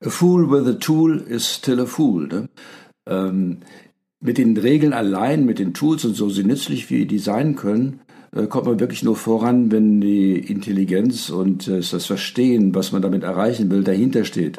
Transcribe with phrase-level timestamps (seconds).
[0.00, 2.28] A fool with a tool is still a fool.
[2.28, 2.48] Ne?
[3.08, 3.58] Ähm,
[4.20, 7.98] mit den Regeln allein, mit den Tools und so, sie nützlich wie die sein können,
[8.32, 13.02] äh, kommt man wirklich nur voran, wenn die Intelligenz und äh, das Verstehen, was man
[13.02, 14.56] damit erreichen will, dahinter steht.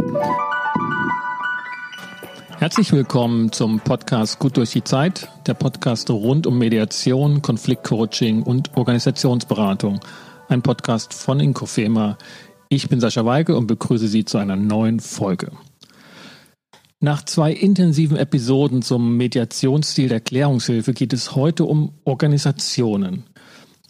[2.57, 8.75] Herzlich willkommen zum Podcast Gut durch die Zeit, der Podcast rund um Mediation, Konfliktcoaching und
[8.75, 10.01] Organisationsberatung.
[10.49, 12.17] Ein Podcast von Inkofema.
[12.71, 15.51] Ich bin Sascha Weige und begrüße Sie zu einer neuen Folge.
[16.99, 23.23] Nach zwei intensiven Episoden zum Mediationsstil der Klärungshilfe geht es heute um Organisationen.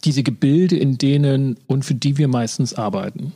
[0.04, 3.34] Diese Gebilde, in denen und für die wir meistens arbeiten.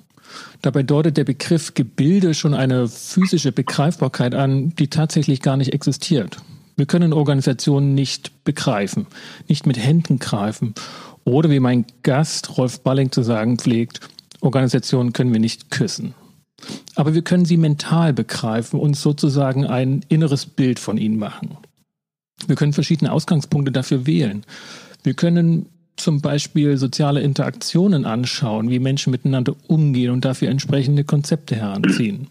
[0.62, 6.38] Dabei deutet der Begriff Gebilde schon eine physische Begreifbarkeit an, die tatsächlich gar nicht existiert.
[6.76, 9.06] Wir können Organisationen nicht begreifen,
[9.46, 10.74] nicht mit Händen greifen
[11.24, 14.00] oder wie mein Gast Rolf Balling zu sagen pflegt,
[14.44, 16.14] Organisationen können wir nicht küssen.
[16.94, 21.56] Aber wir können sie mental begreifen und sozusagen ein inneres Bild von ihnen machen.
[22.46, 24.44] Wir können verschiedene Ausgangspunkte dafür wählen.
[25.02, 31.56] Wir können zum Beispiel soziale Interaktionen anschauen, wie Menschen miteinander umgehen und dafür entsprechende Konzepte
[31.56, 32.26] heranziehen.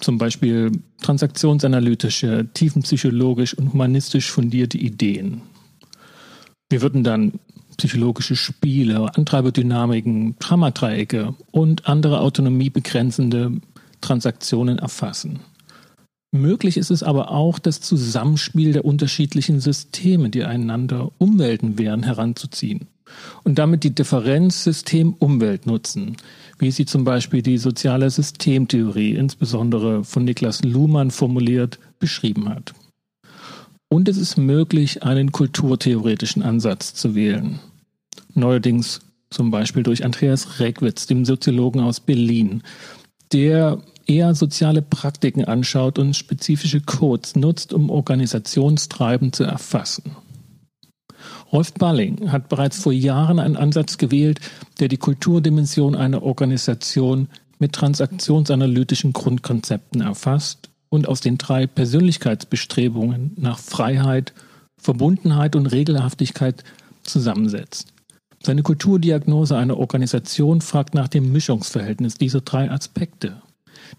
[0.00, 0.72] Zum Beispiel
[1.02, 5.42] transaktionsanalytische, tiefenpsychologisch und humanistisch fundierte Ideen.
[6.68, 7.32] Wir würden dann
[7.78, 13.52] psychologische Spiele, Antreiberdynamiken, Dramadreiecke und andere autonomiebegrenzende
[14.00, 15.40] Transaktionen erfassen.
[16.30, 22.86] Möglich ist es aber auch, das Zusammenspiel der unterschiedlichen Systeme, die einander Umwelten wären, heranzuziehen
[23.44, 26.16] und damit die Differenz System-Umwelt nutzen,
[26.58, 32.74] wie sie zum Beispiel die soziale Systemtheorie, insbesondere von Niklas Luhmann formuliert, beschrieben hat.
[33.88, 37.58] Und es ist möglich, einen kulturtheoretischen Ansatz zu wählen.
[38.34, 39.00] Neuerdings
[39.30, 42.62] zum Beispiel durch Andreas Reckwitz, dem Soziologen aus Berlin,
[43.32, 50.16] der eher soziale Praktiken anschaut und spezifische Codes nutzt, um Organisationstreiben zu erfassen.
[51.52, 54.40] Rolf Balling hat bereits vor Jahren einen Ansatz gewählt,
[54.80, 57.28] der die Kulturdimension einer Organisation
[57.58, 64.32] mit transaktionsanalytischen Grundkonzepten erfasst und aus den drei Persönlichkeitsbestrebungen nach Freiheit,
[64.76, 66.64] Verbundenheit und Regelhaftigkeit
[67.02, 67.92] zusammensetzt.
[68.42, 73.42] Seine Kulturdiagnose einer Organisation fragt nach dem Mischungsverhältnis dieser drei Aspekte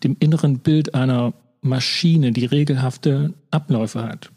[0.03, 4.31] dem inneren Bild einer Maschine, die regelhafte Abläufe hat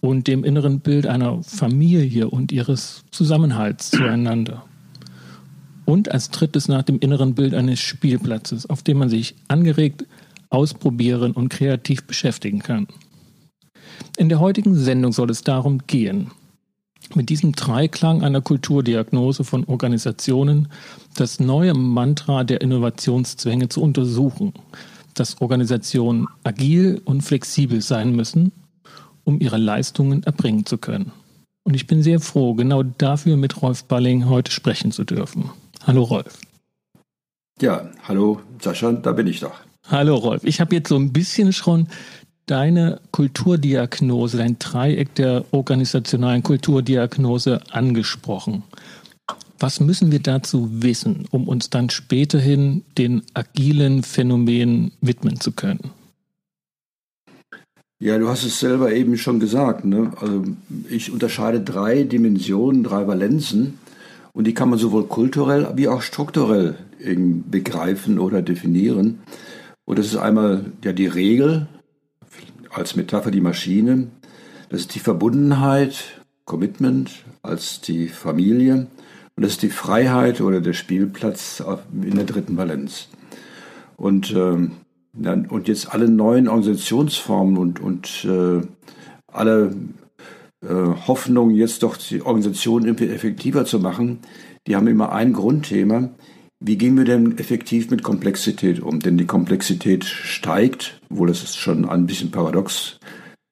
[0.00, 4.64] und dem inneren Bild einer Familie und ihres Zusammenhalts zueinander.
[5.84, 10.04] Und als drittes nach dem inneren Bild eines Spielplatzes, auf dem man sich angeregt
[10.50, 12.86] ausprobieren und kreativ beschäftigen kann.
[14.16, 16.30] In der heutigen Sendung soll es darum gehen,
[17.14, 20.68] mit diesem Dreiklang einer Kulturdiagnose von Organisationen
[21.16, 24.52] das neue Mantra der Innovationszwänge zu untersuchen,
[25.14, 28.52] dass Organisationen agil und flexibel sein müssen,
[29.24, 31.12] um ihre Leistungen erbringen zu können.
[31.64, 35.50] Und ich bin sehr froh, genau dafür mit Rolf Balling heute sprechen zu dürfen.
[35.86, 36.38] Hallo Rolf.
[37.60, 39.60] Ja, hallo Sascha, da bin ich doch.
[39.90, 40.44] Hallo Rolf.
[40.44, 41.88] Ich habe jetzt so ein bisschen schon
[42.46, 48.62] deine Kulturdiagnose, dein Dreieck der organisationalen Kulturdiagnose angesprochen.
[49.58, 55.90] Was müssen wir dazu wissen, um uns dann späterhin den agilen Phänomenen widmen zu können?
[57.98, 59.84] Ja, du hast es selber eben schon gesagt.
[59.84, 60.12] Ne?
[60.20, 60.44] Also
[60.88, 63.78] ich unterscheide drei Dimensionen, drei Valenzen
[64.34, 66.76] und die kann man sowohl kulturell wie auch strukturell
[67.50, 69.18] begreifen oder definieren.
[69.90, 71.66] Und das ist einmal ja die Regel
[72.70, 74.06] als Metapher die Maschine,
[74.68, 77.10] das ist die Verbundenheit, Commitment
[77.42, 78.86] als die Familie
[79.34, 81.60] und das ist die Freiheit oder der Spielplatz
[81.92, 83.08] in der dritten Valenz.
[83.96, 84.76] Und, ähm,
[85.48, 88.64] und jetzt alle neuen Organisationsformen und, und äh,
[89.26, 89.74] alle
[90.62, 94.20] äh, Hoffnungen, jetzt doch die Organisation effektiver zu machen,
[94.68, 96.10] die haben immer ein Grundthema.
[96.62, 99.00] Wie gehen wir denn effektiv mit Komplexität um?
[99.00, 102.98] Denn die Komplexität steigt, obwohl das ist schon ein bisschen paradox.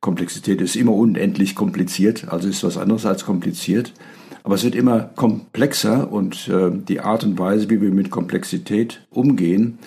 [0.03, 3.95] Komplexität ist immer unendlich kompliziert, also ist was anderes als kompliziert.
[4.43, 9.07] Aber es wird immer komplexer und äh, die Art und Weise, wie wir mit Komplexität
[9.09, 9.79] umgehen,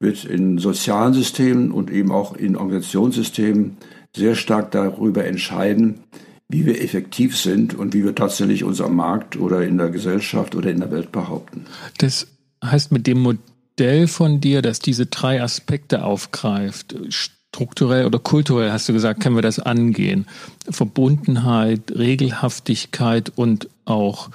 [0.00, 3.76] wird in sozialen Systemen und eben auch in Organisationssystemen
[4.14, 6.00] sehr stark darüber entscheiden,
[6.48, 10.54] wie wir effektiv sind und wie wir tatsächlich uns am Markt oder in der Gesellschaft
[10.54, 11.64] oder in der Welt behaupten.
[11.98, 12.26] Das
[12.64, 18.88] heißt, mit dem Modell von dir, das diese drei Aspekte aufgreift, strukturell oder kulturell, hast
[18.88, 20.26] du gesagt, können wir das angehen.
[20.68, 24.30] Verbundenheit, Regelhaftigkeit und auch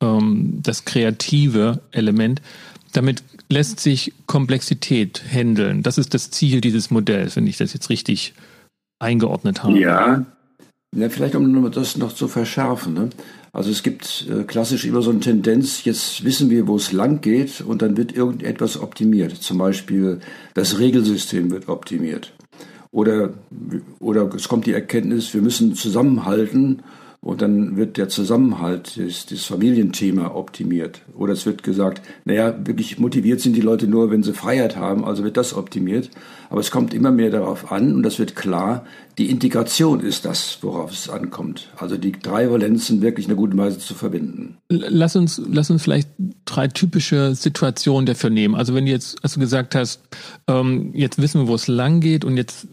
[0.00, 2.42] ähm, das kreative Element.
[2.92, 5.82] damit lässt sich Komplexität handeln.
[5.82, 8.34] Das ist das Ziel dieses Modells, wenn ich das jetzt richtig
[8.98, 9.78] eingeordnet habe.
[9.78, 10.24] Ja,
[10.96, 12.94] ja vielleicht um das noch zu verschärfen.
[12.94, 13.10] Ne?
[13.54, 17.20] Also es gibt äh, klassisch immer so eine Tendenz, jetzt wissen wir, wo es lang
[17.20, 19.36] geht und dann wird irgendetwas optimiert.
[19.36, 20.18] Zum Beispiel
[20.54, 22.32] das Regelsystem wird optimiert.
[22.90, 23.34] Oder,
[24.00, 26.82] oder es kommt die Erkenntnis, wir müssen zusammenhalten
[27.24, 31.00] und dann wird der Zusammenhalt, das, das Familienthema optimiert.
[31.16, 35.06] Oder es wird gesagt, naja, wirklich motiviert sind die Leute nur, wenn sie Freiheit haben,
[35.06, 36.10] also wird das optimiert.
[36.50, 38.84] Aber es kommt immer mehr darauf an, und das wird klar,
[39.16, 41.70] die Integration ist das, worauf es ankommt.
[41.78, 44.58] Also die drei Valenzen wirklich in einer guten Weise zu verbinden.
[44.68, 46.10] Lass uns, lass uns vielleicht
[46.44, 48.54] drei typische Situationen dafür nehmen.
[48.54, 50.02] Also wenn du jetzt, als du gesagt hast,
[50.46, 52.68] ähm, jetzt wissen wir, wo es lang geht und jetzt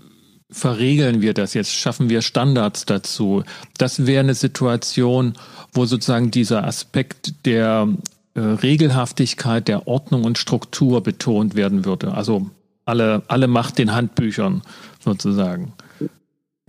[0.52, 3.44] verregeln wir das jetzt, schaffen wir Standards dazu.
[3.78, 5.34] Das wäre eine Situation,
[5.74, 7.88] wo sozusagen dieser Aspekt der
[8.34, 12.14] äh, Regelhaftigkeit, der Ordnung und Struktur betont werden würde.
[12.14, 12.50] Also
[12.86, 14.62] alle, alle Macht den Handbüchern
[15.04, 15.74] sozusagen.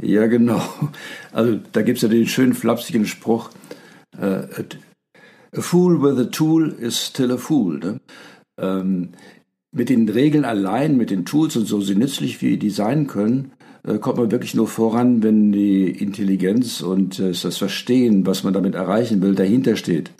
[0.00, 0.62] Ja, genau.
[1.32, 3.50] Also da gibt es ja den schönen flapsigen Spruch,
[4.18, 4.44] uh,
[5.54, 7.78] a fool with a tool is still a fool.
[7.78, 8.00] Ne?
[8.58, 9.10] Ähm,
[9.72, 13.52] mit den Regeln allein, mit den Tools und so, so nützlich wie die sein können,
[13.52, 13.61] äh,
[14.00, 18.74] kommt man wirklich nur voran, wenn die Intelligenz und äh, das Verstehen, was man damit
[18.74, 20.10] erreichen will, dahinter steht.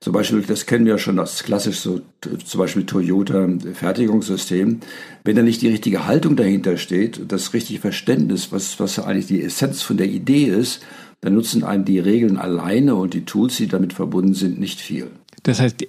[0.00, 2.00] Zum Beispiel, das kennen wir ja schon als klassisch so,
[2.44, 4.80] zum Beispiel Toyota Fertigungssystem.
[5.24, 9.42] Wenn da nicht die richtige Haltung dahinter steht, das richtige Verständnis, was, was eigentlich die
[9.42, 10.82] Essenz von der Idee ist,
[11.22, 15.08] dann nutzen einem die Regeln alleine und die Tools, die damit verbunden sind, nicht viel.
[15.42, 15.86] Das heißt,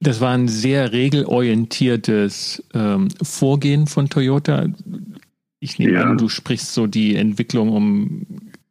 [0.00, 4.66] das war ein sehr regelorientiertes ähm, Vorgehen von Toyota.
[5.62, 6.02] Ich nehme ja.
[6.02, 8.26] an, du sprichst so die Entwicklung um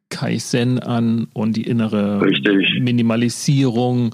[0.09, 2.81] Kaizen an und die innere Richtig.
[2.81, 4.13] Minimalisierung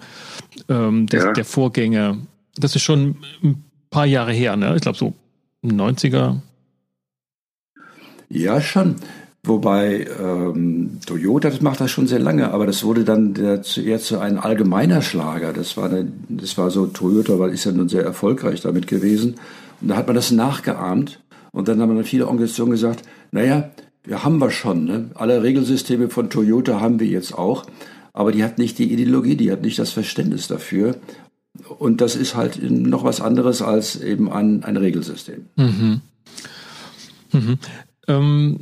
[0.69, 1.33] ähm, des, ja.
[1.33, 2.19] der Vorgänge.
[2.56, 4.75] Das ist schon ein paar Jahre her, ne?
[4.75, 5.15] Ich glaube so
[5.65, 6.38] 90er.
[8.29, 8.97] Ja, schon.
[9.41, 14.00] Wobei ähm, Toyota, das macht das schon sehr lange, aber das wurde dann der, eher
[14.00, 15.51] zu einem allgemeiner Schlager.
[15.51, 19.38] Das war, eine, das war so, Toyota weil ist ja nun sehr erfolgreich damit gewesen.
[19.81, 21.21] Und da hat man das nachgeahmt
[21.57, 23.01] und dann haben dann viele Organisationen gesagt,
[23.31, 23.71] naja,
[24.04, 24.86] wir haben wir schon.
[24.86, 25.09] Ne?
[25.15, 27.65] Alle Regelsysteme von Toyota haben wir jetzt auch.
[28.13, 30.98] Aber die hat nicht die Ideologie, die hat nicht das Verständnis dafür.
[31.80, 35.48] Und das ist halt noch was anderes als eben ein, ein Regelsystem.
[35.56, 36.01] Mhm.
[37.33, 37.57] Mhm.
[38.07, 38.60] Ähm,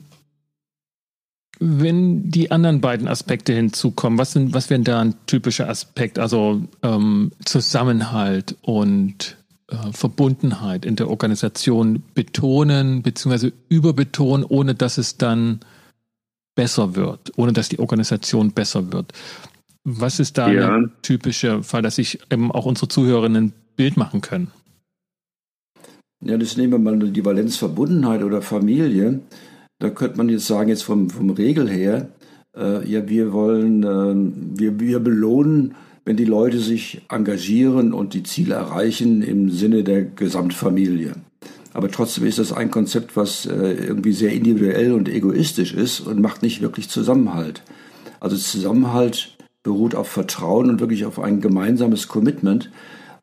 [1.59, 6.17] wenn die anderen beiden Aspekte hinzukommen, was, sind, was wären da ein typischer Aspekt?
[6.17, 9.35] Also ähm, Zusammenhalt und
[9.67, 13.51] äh, Verbundenheit in der Organisation betonen bzw.
[13.69, 15.59] überbetonen, ohne dass es dann
[16.55, 19.11] besser wird, ohne dass die Organisation besser wird.
[19.83, 20.75] Was ist da ja.
[20.75, 24.51] ein typischer Fall, dass sich eben auch unsere Zuhörerinnen ein Bild machen können?
[26.23, 29.19] Ja, das nehmen wir mal die Valenz Verbundenheit oder Familie.
[29.79, 32.09] Da könnte man jetzt sagen, jetzt vom, vom Regel her,
[32.55, 38.23] äh, ja, wir wollen, äh, wir, wir belohnen wenn die Leute sich engagieren und die
[38.23, 41.15] Ziele erreichen im Sinne der Gesamtfamilie.
[41.73, 46.21] Aber trotzdem ist das ein Konzept, was äh, irgendwie sehr individuell und egoistisch ist und
[46.21, 47.63] macht nicht wirklich Zusammenhalt.
[48.21, 52.71] Also Zusammenhalt beruht auf Vertrauen und wirklich auf ein gemeinsames Commitment.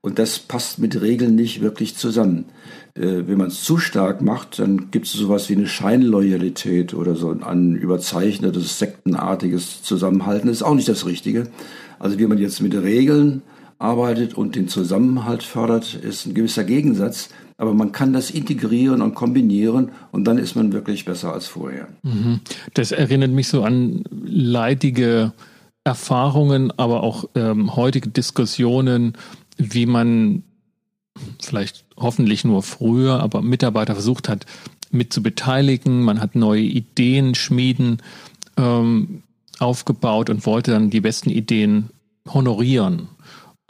[0.02, 2.46] Und das passt mit Regeln nicht wirklich zusammen.
[2.94, 7.14] Äh, wenn man es zu stark macht, dann gibt es sowas wie eine Scheinloyalität oder
[7.14, 10.48] so ein überzeichnetes, sektenartiges Zusammenhalten.
[10.48, 11.46] Das ist auch nicht das Richtige.
[12.03, 13.43] Also wie man jetzt mit Regeln
[13.79, 17.29] arbeitet und den Zusammenhalt fördert, ist ein gewisser Gegensatz.
[17.59, 21.87] Aber man kann das integrieren und kombinieren und dann ist man wirklich besser als vorher.
[22.03, 22.41] Mhm.
[22.75, 25.32] Das erinnert mich so an leidige
[25.85, 29.13] Erfahrungen, aber auch ähm, heutige Diskussionen,
[29.56, 30.43] wie man
[31.41, 34.44] vielleicht hoffentlich nur früher, aber Mitarbeiter versucht hat,
[34.91, 36.03] mit zu beteiligen.
[36.03, 37.99] Man hat neue Ideen schmieden.
[38.56, 39.23] Ähm,
[39.59, 41.91] aufgebaut und wollte dann die besten Ideen
[42.29, 43.09] honorieren.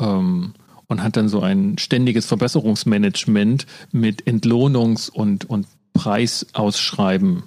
[0.00, 0.54] Ähm,
[0.92, 7.44] und hat dann so ein ständiges Verbesserungsmanagement mit Entlohnungs- und, und Preisausschreiben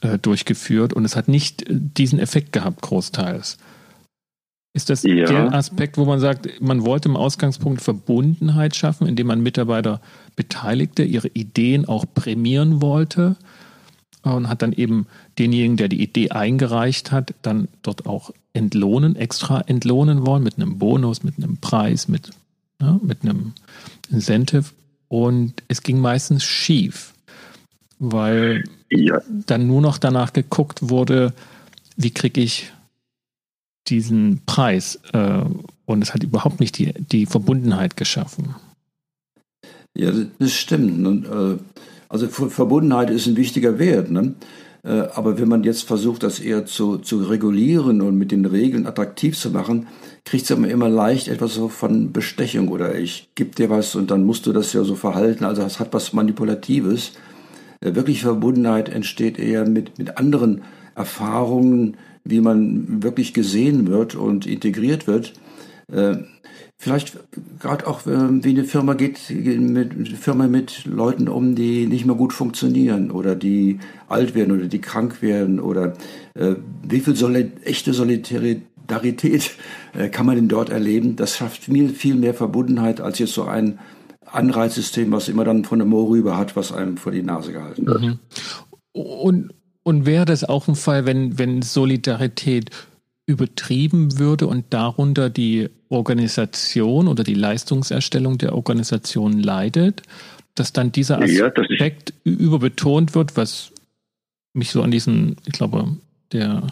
[0.00, 0.92] äh, durchgeführt.
[0.92, 3.56] Und es hat nicht diesen Effekt gehabt, großteils.
[4.74, 5.26] Ist das ja.
[5.26, 10.00] der Aspekt, wo man sagt, man wollte im Ausgangspunkt Verbundenheit schaffen, indem man Mitarbeiter
[10.34, 13.36] beteiligte, ihre Ideen auch prämieren wollte?
[14.22, 15.06] Und hat dann eben
[15.38, 20.78] denjenigen, der die Idee eingereicht hat, dann dort auch entlohnen, extra entlohnen wollen mit einem
[20.78, 22.30] Bonus, mit einem Preis, mit,
[22.80, 23.52] ja, mit einem
[24.10, 24.66] Incentive.
[25.08, 27.12] Und es ging meistens schief,
[27.98, 29.20] weil ja.
[29.46, 31.32] dann nur noch danach geguckt wurde,
[31.96, 32.72] wie kriege ich
[33.88, 35.00] diesen Preis.
[35.12, 35.44] Äh,
[35.84, 38.54] und es hat überhaupt nicht die, die Verbundenheit geschaffen.
[39.94, 40.98] Ja, das stimmt.
[41.00, 41.58] Ne?
[42.12, 44.10] Also Verbundenheit ist ein wichtiger Wert.
[44.10, 44.34] Ne?
[44.84, 48.86] Äh, aber wenn man jetzt versucht, das eher zu, zu regulieren und mit den Regeln
[48.86, 49.86] attraktiv zu machen,
[50.26, 54.24] kriegt es immer leicht etwas so von Bestechung oder ich gebe dir was und dann
[54.24, 55.44] musst du das ja so verhalten.
[55.44, 57.12] Also es hat was Manipulatives.
[57.80, 60.64] Äh, wirklich Verbundenheit entsteht eher mit, mit anderen
[60.94, 65.32] Erfahrungen, wie man wirklich gesehen wird und integriert wird.
[66.82, 67.18] Äh, vielleicht
[67.60, 72.32] gerade auch, wie eine Firma geht, mit Firma mit Leuten um, die nicht mehr gut
[72.32, 75.94] funktionieren oder die alt werden oder die krank werden oder
[76.34, 79.52] äh, wie viel Soli echte Solidarität
[79.94, 81.16] äh, kann man denn dort erleben?
[81.16, 83.78] Das schafft viel, viel mehr Verbundenheit als jetzt so ein
[84.26, 87.86] Anreizsystem, was immer dann von der Moor rüber hat, was einem vor die Nase gehalten
[87.86, 88.00] wird.
[88.00, 88.18] Mhm.
[88.92, 92.70] Und, und wäre das auch ein Fall, wenn, wenn Solidarität
[93.32, 100.02] übertrieben würde und darunter die Organisation oder die Leistungserstellung der Organisation leidet,
[100.54, 103.72] dass dann dieser Aspekt ja, überbetont wird, was
[104.52, 105.96] mich so an diesen, ich glaube,
[106.32, 106.66] der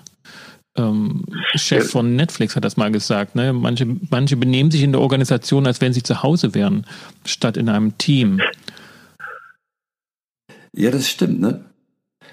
[0.77, 1.25] ähm,
[1.55, 1.91] Chef ja.
[1.91, 3.53] von Netflix hat das mal gesagt, ne?
[3.53, 6.87] Manche, manche benehmen sich in der Organisation, als wenn sie zu Hause wären,
[7.25, 8.41] statt in einem Team.
[10.73, 11.65] Ja, das stimmt, ne?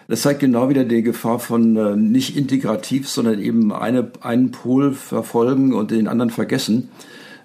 [0.08, 4.94] Das zeigt genau wieder die Gefahr von äh, nicht integrativ, sondern eben eine, einen Pol
[4.94, 6.90] verfolgen und den anderen vergessen.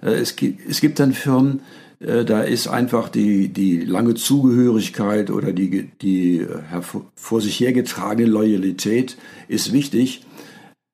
[0.01, 1.61] Äh, es, gibt, es gibt dann Firmen,
[1.99, 6.81] äh, da ist einfach die, die lange Zugehörigkeit oder die, die äh,
[7.15, 9.17] vor sich hergetragene Loyalität
[9.49, 10.25] ist wichtig,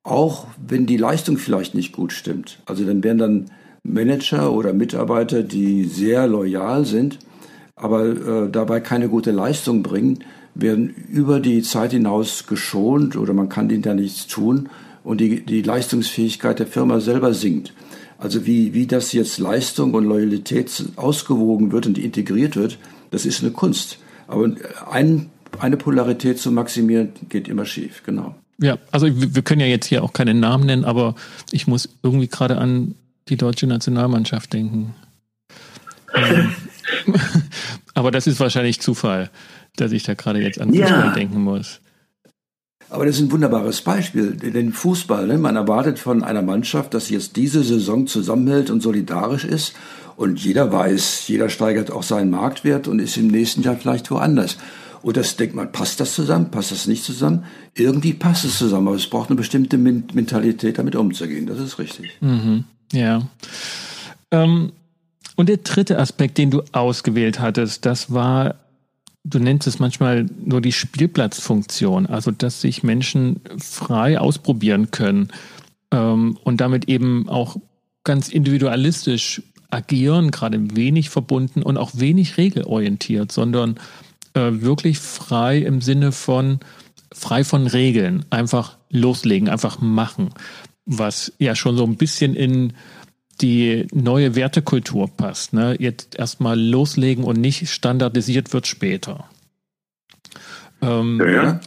[0.02, 2.60] auch wenn die Leistung vielleicht nicht gut stimmt.
[2.66, 3.50] Also dann werden dann
[3.82, 7.18] Manager oder Mitarbeiter, die sehr loyal sind,
[7.76, 13.48] aber äh, dabei keine gute Leistung bringen, werden über die Zeit hinaus geschont oder man
[13.48, 14.68] kann ihnen da nichts tun
[15.04, 17.72] und die, die Leistungsfähigkeit der Firma selber sinkt.
[18.18, 22.78] Also wie, wie das jetzt Leistung und Loyalität ausgewogen wird und integriert wird,
[23.10, 23.98] das ist eine Kunst.
[24.26, 24.50] Aber
[24.90, 28.34] ein, eine Polarität zu maximieren, geht immer schief, genau.
[28.60, 31.14] Ja, also wir können ja jetzt hier auch keine Namen nennen, aber
[31.52, 32.96] ich muss irgendwie gerade an
[33.28, 34.94] die deutsche Nationalmannschaft denken.
[36.14, 36.54] Ähm,
[37.94, 39.28] aber das ist wahrscheinlich Zufall
[39.80, 41.10] dass ich da gerade jetzt an Fußball ja.
[41.12, 41.80] denken muss.
[42.90, 44.32] Aber das ist ein wunderbares Beispiel.
[44.32, 48.82] Denn Fußball, ne, man erwartet von einer Mannschaft, dass sie jetzt diese Saison zusammenhält und
[48.82, 49.74] solidarisch ist.
[50.16, 54.56] Und jeder weiß, jeder steigert auch seinen Marktwert und ist im nächsten Jahr vielleicht woanders.
[55.02, 57.44] Und das denkt man, passt das zusammen, passt das nicht zusammen?
[57.74, 61.46] Irgendwie passt es zusammen, aber es braucht eine bestimmte Mentalität, damit umzugehen.
[61.46, 62.16] Das ist richtig.
[62.20, 62.64] Mhm.
[62.92, 63.28] Ja.
[64.32, 64.72] Ähm,
[65.36, 68.56] und der dritte Aspekt, den du ausgewählt hattest, das war
[69.28, 75.28] du nennst es manchmal nur die Spielplatzfunktion, also dass sich Menschen frei ausprobieren können
[75.90, 77.56] ähm, und damit eben auch
[78.04, 83.78] ganz individualistisch agieren, gerade wenig verbunden und auch wenig regelorientiert, sondern
[84.34, 86.60] äh, wirklich frei im Sinne von
[87.12, 90.30] frei von Regeln, einfach loslegen, einfach machen,
[90.86, 92.72] was ja schon so ein bisschen in
[93.40, 95.52] die neue Wertekultur passt.
[95.52, 95.76] Ne?
[95.78, 99.24] Jetzt erstmal loslegen und nicht standardisiert wird später.
[100.82, 101.60] Ähm, ja.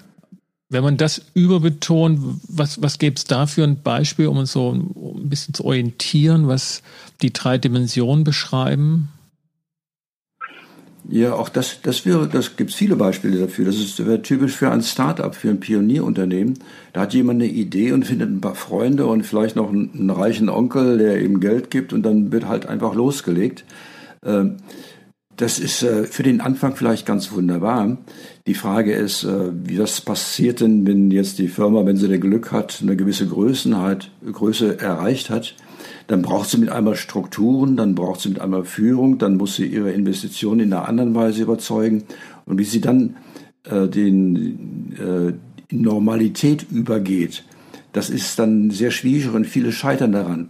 [0.69, 4.71] Wenn man das überbetont, was, was gäbe es da für ein Beispiel, um uns so
[4.71, 6.81] ein bisschen zu orientieren, was
[7.21, 9.09] die drei Dimensionen beschreiben?
[11.09, 13.65] Ja, auch das, das wäre, das gibt es viele Beispiele dafür.
[13.65, 16.59] Das ist wäre typisch für ein Start-up, für ein Pionierunternehmen.
[16.93, 20.09] Da hat jemand eine Idee und findet ein paar Freunde und vielleicht noch einen, einen
[20.11, 23.65] reichen Onkel, der ihm Geld gibt und dann wird halt einfach losgelegt.
[24.23, 24.57] Ähm,
[25.37, 27.97] das ist äh, für den Anfang vielleicht ganz wunderbar.
[28.45, 32.19] Die Frage ist, äh, wie das passiert denn, wenn jetzt die Firma, wenn sie der
[32.19, 35.55] Glück hat, eine gewisse Größe erreicht hat,
[36.07, 39.65] dann braucht sie mit einmal Strukturen, dann braucht sie mit einmal Führung, dann muss sie
[39.65, 42.03] ihre Investitionen in einer anderen Weise überzeugen.
[42.45, 43.15] Und wie sie dann
[43.63, 45.33] äh, den, äh,
[45.71, 47.43] Normalität übergeht,
[47.93, 50.49] das ist dann sehr schwierig und viele scheitern daran.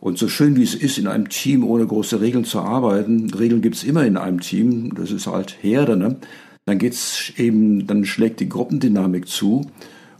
[0.00, 3.62] Und so schön wie es ist, in einem Team ohne große Regeln zu arbeiten, Regeln
[3.62, 6.16] gibt es immer in einem Team, das ist halt Herde, ne?
[6.64, 9.70] dann geht's eben, dann schlägt die Gruppendynamik zu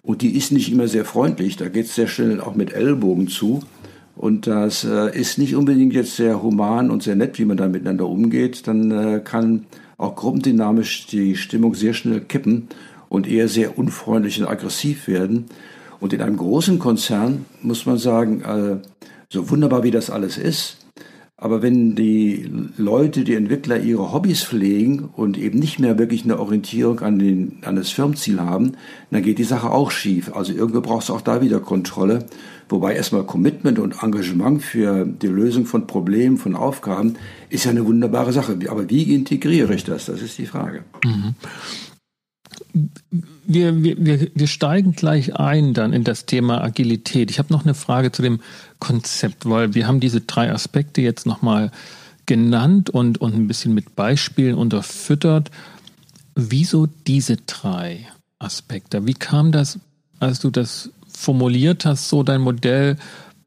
[0.02, 3.28] und die ist nicht immer sehr freundlich, da geht es sehr schnell auch mit Ellbogen
[3.28, 3.60] zu.
[4.16, 7.68] Und das äh, ist nicht unbedingt jetzt sehr human und sehr nett, wie man da
[7.68, 8.66] miteinander umgeht.
[8.66, 9.66] Dann äh, kann
[9.98, 12.68] auch gruppendynamisch die Stimmung sehr schnell kippen
[13.08, 15.46] und eher sehr unfreundlich und aggressiv werden.
[16.00, 18.76] Und in einem großen Konzern muss man sagen, äh,
[19.28, 20.85] so wunderbar wie das alles ist,
[21.38, 26.38] Aber wenn die Leute, die Entwickler ihre Hobbys pflegen und eben nicht mehr wirklich eine
[26.38, 28.72] Orientierung an, den, an das Firmenziel haben,
[29.10, 30.34] dann geht die Sache auch schief.
[30.34, 32.24] Also irgendwo brauchst du auch da wieder Kontrolle.
[32.70, 37.16] Wobei erstmal Commitment und Engagement für die Lösung von Problemen, von Aufgaben
[37.50, 38.58] ist ja eine wunderbare Sache.
[38.68, 40.06] Aber wie integriere ich das?
[40.06, 40.84] Das ist die Frage.
[41.04, 41.34] Mhm
[43.46, 47.30] wir, wir, wir steigen gleich ein dann in das Thema Agilität.
[47.30, 48.40] Ich habe noch eine Frage zu dem
[48.78, 51.70] Konzept, weil wir haben diese drei Aspekte jetzt nochmal
[52.26, 55.50] genannt und, und ein bisschen mit Beispielen unterfüttert.
[56.34, 58.06] Wieso diese drei
[58.38, 59.06] Aspekte?
[59.06, 59.78] Wie kam das,
[60.18, 62.98] als du das formuliert hast, so dein Modell,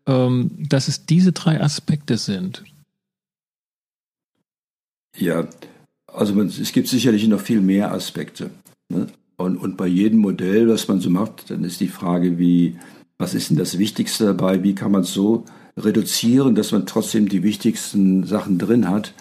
[0.07, 2.63] ähm, dass es diese drei Aspekte sind?
[5.15, 5.47] Ja,
[6.07, 8.49] also man, es gibt sicherlich noch viel mehr Aspekte.
[8.89, 9.07] Ne?
[9.37, 12.77] Und, und bei jedem Modell, was man so macht, dann ist die Frage, wie,
[13.19, 14.63] was ist denn das Wichtigste dabei?
[14.63, 15.43] Wie kann man es so
[15.77, 19.13] reduzieren, dass man trotzdem die wichtigsten Sachen drin hat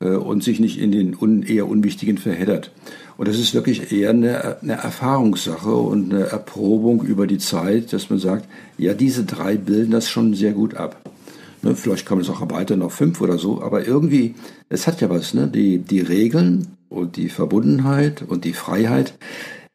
[0.00, 2.70] äh, und sich nicht in den un, eher unwichtigen verheddert?
[3.16, 8.10] Und das ist wirklich eher eine, eine Erfahrungssache und eine Erprobung über die Zeit, dass
[8.10, 8.46] man sagt,
[8.76, 11.00] ja, diese drei bilden das schon sehr gut ab.
[11.62, 14.34] Ne, vielleicht man es auch erweitern auf fünf oder so, aber irgendwie,
[14.68, 15.48] es hat ja was, ne?
[15.48, 19.14] Die, die Regeln und die Verbundenheit und die Freiheit,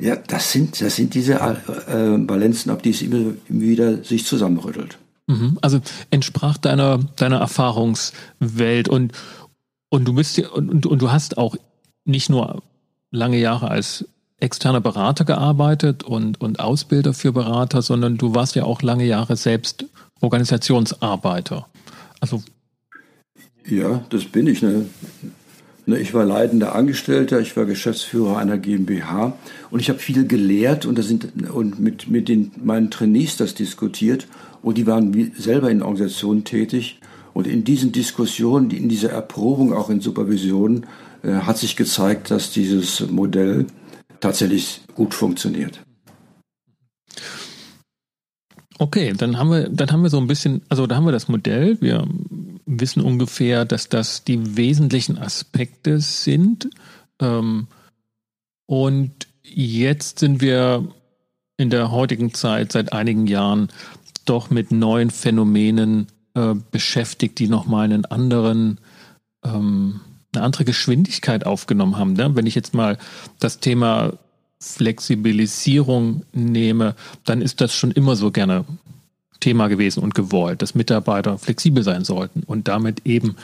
[0.01, 4.97] ja, das sind, das sind diese äh, Balenzen, ab die es immer wieder sich zusammenrüttelt.
[5.27, 5.59] Mhm.
[5.61, 5.79] Also
[6.09, 9.13] entsprach deiner, deiner Erfahrungswelt und,
[9.89, 11.55] und du bist und, und du hast auch
[12.03, 12.63] nicht nur
[13.11, 14.05] lange Jahre als
[14.39, 19.35] externer Berater gearbeitet und, und Ausbilder für Berater, sondern du warst ja auch lange Jahre
[19.35, 19.85] selbst
[20.19, 21.67] Organisationsarbeiter.
[22.19, 22.41] Also
[23.69, 24.63] ja, das bin ich.
[24.63, 24.87] Ne?
[25.85, 29.33] Ne, ich war leitender Angestellter, ich war Geschäftsführer einer GmbH
[29.71, 33.55] und ich habe viel gelehrt und, das sind, und mit, mit den, meinen Trainees das
[33.55, 34.27] diskutiert
[34.61, 36.99] und die waren selber in Organisationen tätig.
[37.33, 40.85] Und in diesen Diskussionen, in dieser Erprobung, auch in Supervision,
[41.23, 43.67] äh, hat sich gezeigt, dass dieses Modell
[44.19, 45.81] tatsächlich gut funktioniert.
[48.77, 51.27] Okay, dann haben wir, dann haben wir so ein bisschen, also da haben wir das
[51.27, 51.77] Modell.
[51.81, 52.05] Wir
[52.79, 56.69] wissen ungefähr, dass das die wesentlichen Aspekte sind.
[57.19, 57.67] Ähm,
[58.65, 60.87] und jetzt sind wir
[61.57, 63.69] in der heutigen Zeit seit einigen Jahren
[64.25, 68.79] doch mit neuen Phänomenen äh, beschäftigt, die nochmal einen anderen,
[69.43, 70.01] ähm,
[70.33, 72.13] eine andere Geschwindigkeit aufgenommen haben.
[72.13, 72.35] Ne?
[72.35, 72.97] Wenn ich jetzt mal
[73.39, 74.13] das Thema
[74.59, 78.65] Flexibilisierung nehme, dann ist das schon immer so gerne
[79.41, 83.35] Thema gewesen und gewollt, dass Mitarbeiter flexibel sein sollten und damit eben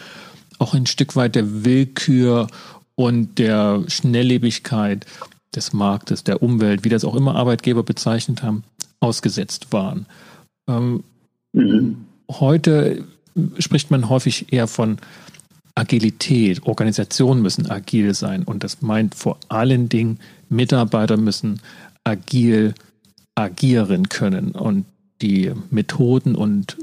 [0.60, 2.48] auch ein Stück weit der Willkür
[2.96, 5.06] und der Schnelllebigkeit
[5.56, 8.64] des Marktes, der Umwelt, wie das auch immer Arbeitgeber bezeichnet haben,
[9.00, 10.06] ausgesetzt waren.
[10.68, 11.04] Ähm,
[11.54, 12.06] mhm.
[12.30, 13.04] Heute
[13.60, 14.98] spricht man häufig eher von
[15.76, 16.64] Agilität.
[16.64, 21.62] Organisationen müssen agil sein und das meint vor allen Dingen, Mitarbeiter müssen
[22.04, 22.74] agil
[23.36, 24.86] agieren können und
[25.22, 26.78] die Methoden und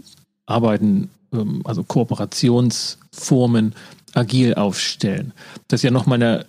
[0.47, 3.75] Arbeiten, ähm, also Kooperationsformen
[4.13, 5.33] agil aufstellen.
[5.69, 6.47] Das ist ja nochmal eine,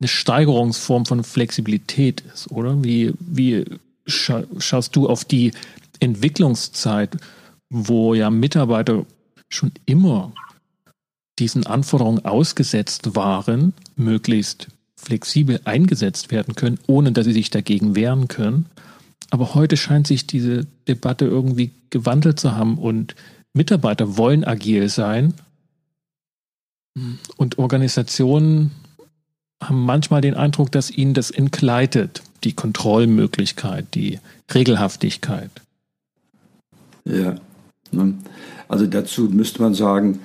[0.00, 2.82] eine Steigerungsform von Flexibilität ist, oder?
[2.82, 3.64] Wie, wie
[4.06, 5.52] scha schaust du auf die
[6.00, 7.16] Entwicklungszeit,
[7.70, 9.06] wo ja Mitarbeiter
[9.48, 10.32] schon immer
[11.38, 18.28] diesen Anforderungen ausgesetzt waren, möglichst flexibel eingesetzt werden können, ohne dass sie sich dagegen wehren
[18.28, 18.66] können.
[19.32, 23.14] Aber heute scheint sich diese Debatte irgendwie gewandelt zu haben und
[23.54, 25.32] Mitarbeiter wollen agil sein
[27.38, 28.72] und Organisationen
[29.62, 34.18] haben manchmal den Eindruck, dass ihnen das entgleitet, die Kontrollmöglichkeit, die
[34.52, 35.50] Regelhaftigkeit.
[37.06, 37.36] Ja,
[37.90, 38.14] ne?
[38.68, 40.18] also dazu müsste man sagen,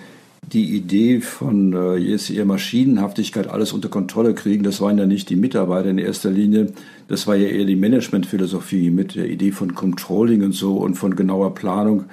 [0.53, 5.29] die Idee von äh, jetzt eher Maschinenhaftigkeit alles unter Kontrolle kriegen, das waren ja nicht
[5.29, 6.67] die Mitarbeiter in erster Linie,
[7.07, 11.15] das war ja eher die Managementphilosophie mit der Idee von Controlling und so und von
[11.15, 12.05] genauer Planung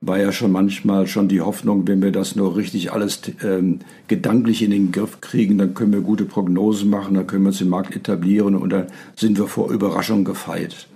[0.00, 4.62] war ja schon manchmal schon die Hoffnung, wenn wir das nur richtig alles ähm, gedanklich
[4.62, 7.70] in den Griff kriegen, dann können wir gute Prognosen machen, dann können wir uns im
[7.70, 10.86] Markt etablieren und dann sind wir vor Überraschung gefeit.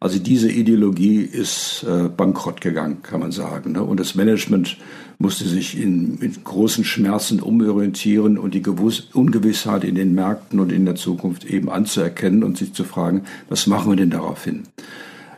[0.00, 3.72] Also diese Ideologie ist äh, bankrott gegangen, kann man sagen.
[3.72, 3.82] Ne?
[3.82, 4.78] Und das Management
[5.18, 10.72] musste sich in, mit großen Schmerzen umorientieren und die Gewuss Ungewissheit in den Märkten und
[10.72, 14.62] in der Zukunft eben anzuerkennen und sich zu fragen, was machen wir denn daraufhin?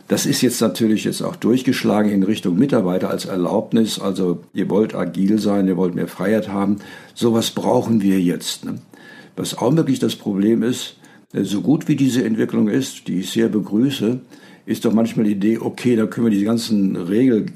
[0.09, 3.99] Das ist jetzt natürlich jetzt auch durchgeschlagen in Richtung Mitarbeiter als Erlaubnis.
[3.99, 6.77] Also ihr wollt agil sein, ihr wollt mehr Freiheit haben.
[7.14, 8.64] Sowas brauchen wir jetzt.
[8.64, 8.77] Ne?
[9.37, 10.97] Was auch wirklich das Problem ist,
[11.33, 14.21] äh, so gut wie diese Entwicklung ist, die ich sehr begrüße,
[14.67, 17.53] ist doch manchmal die Idee, okay, da können wir die ganzen Regeln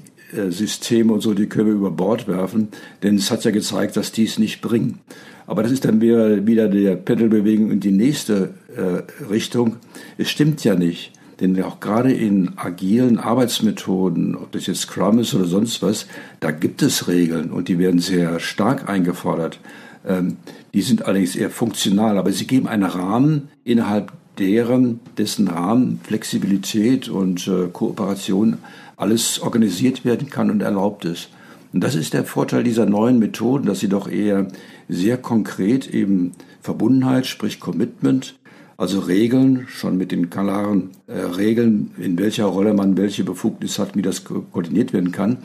[0.51, 2.69] Systeme und so, die können wir über Bord werfen,
[3.03, 4.99] denn es hat ja gezeigt, dass die es nicht bringen.
[5.47, 9.77] Aber das ist dann wieder, wieder der Pendelbewegung in die nächste äh, Richtung.
[10.19, 11.13] Es stimmt ja nicht.
[11.41, 16.07] Denn auch gerade in agilen Arbeitsmethoden, ob das jetzt Scrum ist oder sonst was,
[16.41, 19.61] da gibt es Regeln und die werden sehr stark eingefordert.
[20.07, 20.37] Ähm,
[20.75, 27.09] die sind allerdings eher funktional, aber sie geben einen Rahmen, innerhalb deren, dessen Rahmen Flexibilität
[27.09, 28.59] und äh, Kooperation
[28.97, 31.31] alles organisiert werden kann und erlaubt ist.
[31.73, 34.49] Und das ist der Vorteil dieser neuen Methoden, dass sie doch eher
[34.89, 38.38] sehr konkret eben Verbundenheit, sprich Commitment,
[38.79, 43.97] also Regeln, schon mit den klaren äh, Regeln, in welcher Rolle man welche Befugnis hat,
[43.97, 45.39] wie das koordiniert werden kann,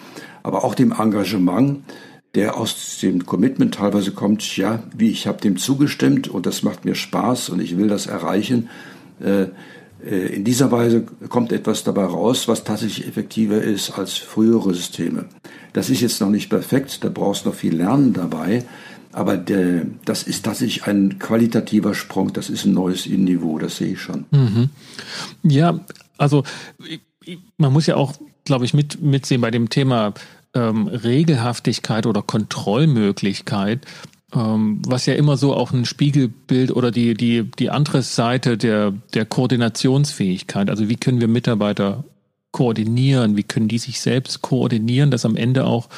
[0.44, 1.80] aber auch dem Engagement,
[2.36, 6.86] der aus dem Commitment teilweise kommt, ja, wie ich habe dem zugestimmt und das macht
[6.86, 8.70] mir Spaß und ich will das erreichen.
[9.20, 9.48] Äh,
[10.06, 15.26] äh, in dieser Weise kommt etwas dabei raus, was tatsächlich effektiver ist als frühere Systeme.
[15.74, 18.64] Das ist jetzt noch nicht perfekt, da brauchst du noch viel Lernen dabei,
[19.14, 23.94] aber der, das ist tatsächlich ein qualitativer Sprung, das ist ein neues Niveau, das sehe
[23.94, 24.26] ich schon.
[24.32, 24.70] Mhm.
[25.44, 25.80] Ja,
[26.18, 26.44] also
[27.58, 30.14] man muss ja auch, glaube ich, mit, mitsehen bei dem Thema
[30.56, 33.86] ähm, Regelhaftigkeit oder Kontrollmöglichkeit,
[34.34, 38.94] ähm, was ja immer so auch ein Spiegelbild oder die, die, die andere Seite der,
[39.14, 42.04] der Koordinationsfähigkeit, also wie können wir Mitarbeiter
[42.52, 45.90] koordinieren, wie können die sich selbst koordinieren, dass am Ende auch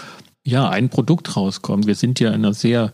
[0.46, 1.88] ja ein Produkt rauskommt.
[1.88, 2.94] Wir sind ja in einer sehr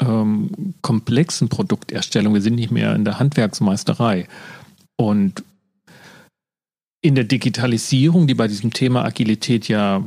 [0.00, 4.28] ähm, komplexen Produkterstellung, wir sind nicht mehr in der Handwerksmeisterei.
[4.96, 5.44] Und
[7.02, 10.02] in der Digitalisierung, die bei diesem Thema Agilität ja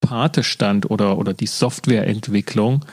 [0.00, 2.84] Pate stand oder, oder die Softwareentwicklung,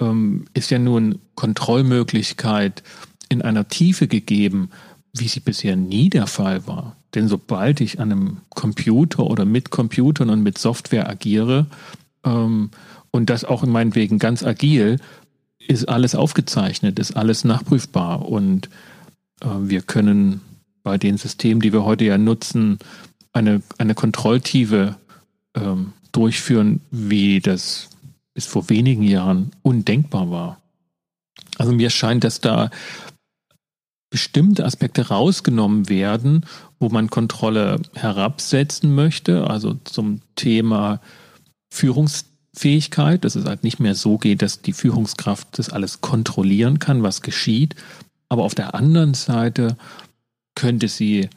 [0.00, 2.82] ähm, ist ja nun Kontrollmöglichkeit
[3.28, 4.70] in einer Tiefe gegeben,
[5.12, 6.96] wie sie bisher nie der Fall war.
[7.14, 11.66] Denn sobald ich an einem Computer oder mit Computern und mit Software agiere,
[12.24, 12.70] ähm,
[13.10, 14.98] und das auch in meinen Wegen ganz agil,
[15.58, 18.68] ist alles aufgezeichnet, ist alles nachprüfbar und
[19.40, 20.40] äh, wir können
[20.82, 22.78] bei den Systemen, die wir heute ja nutzen,
[23.32, 24.96] eine, eine Kontrolltiefe
[25.54, 27.88] ähm, durchführen, wie das
[28.34, 30.60] bis vor wenigen Jahren undenkbar war.
[31.58, 32.70] Also mir scheint, dass da
[34.10, 36.44] bestimmte Aspekte rausgenommen werden,
[36.78, 41.00] wo man Kontrolle herabsetzen möchte, also zum Thema
[41.72, 47.02] Führungsfähigkeit, dass es halt nicht mehr so geht, dass die Führungskraft das alles kontrollieren kann,
[47.02, 47.74] was geschieht.
[48.28, 49.78] Aber auf der anderen Seite
[50.54, 51.30] könnte sie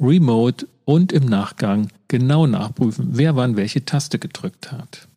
[0.00, 5.08] remote und im Nachgang genau nachprüfen, wer wann welche Taste gedrückt hat.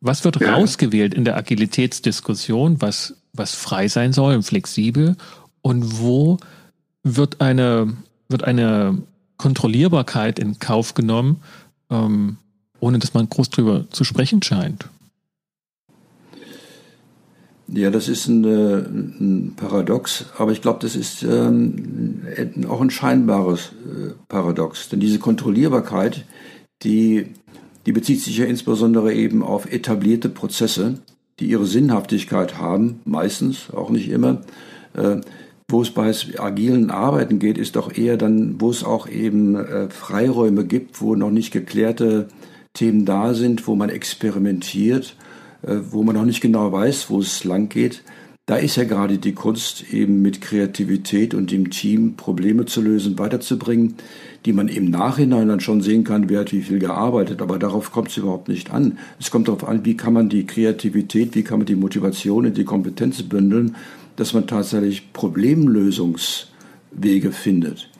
[0.00, 0.54] Was wird ja.
[0.54, 5.16] rausgewählt in der Agilitätsdiskussion, was, was frei sein soll und flexibel?
[5.60, 6.38] Und wo
[7.02, 7.96] wird eine,
[8.28, 9.02] wird eine
[9.38, 11.42] Kontrollierbarkeit in Kauf genommen,
[11.90, 12.38] ähm,
[12.80, 14.88] ohne dass man groß drüber zu sprechen scheint?
[17.68, 22.22] Ja, das ist ein, äh, ein Paradox, aber ich glaube, das ist ähm,
[22.68, 24.88] auch ein scheinbares äh, Paradox.
[24.88, 26.24] Denn diese Kontrollierbarkeit,
[26.84, 27.34] die
[27.86, 30.98] die bezieht sich ja insbesondere eben auf etablierte Prozesse,
[31.38, 34.42] die ihre Sinnhaftigkeit haben, meistens, auch nicht immer.
[34.94, 35.20] Äh,
[35.68, 39.88] wo es bei agilen Arbeiten geht, ist doch eher dann, wo es auch eben äh,
[39.88, 42.28] Freiräume gibt, wo noch nicht geklärte
[42.76, 45.16] Themen da sind, wo man experimentiert,
[45.62, 48.02] äh, wo man noch nicht genau weiß, wo es lang geht.
[48.44, 53.18] Da ist ja gerade die Kunst, eben mit Kreativität und dem Team Probleme zu lösen,
[53.18, 53.94] weiterzubringen,
[54.44, 57.42] die man im Nachhinein dann schon sehen kann, wer hat wie viel gearbeitet.
[57.42, 58.98] Aber darauf kommt es überhaupt nicht an.
[59.18, 62.56] Es kommt darauf an, wie kann man die Kreativität, wie kann man die Motivation und
[62.56, 63.74] die Kompetenz bündeln,
[64.14, 67.90] dass man tatsächlich Problemlösungswege findet.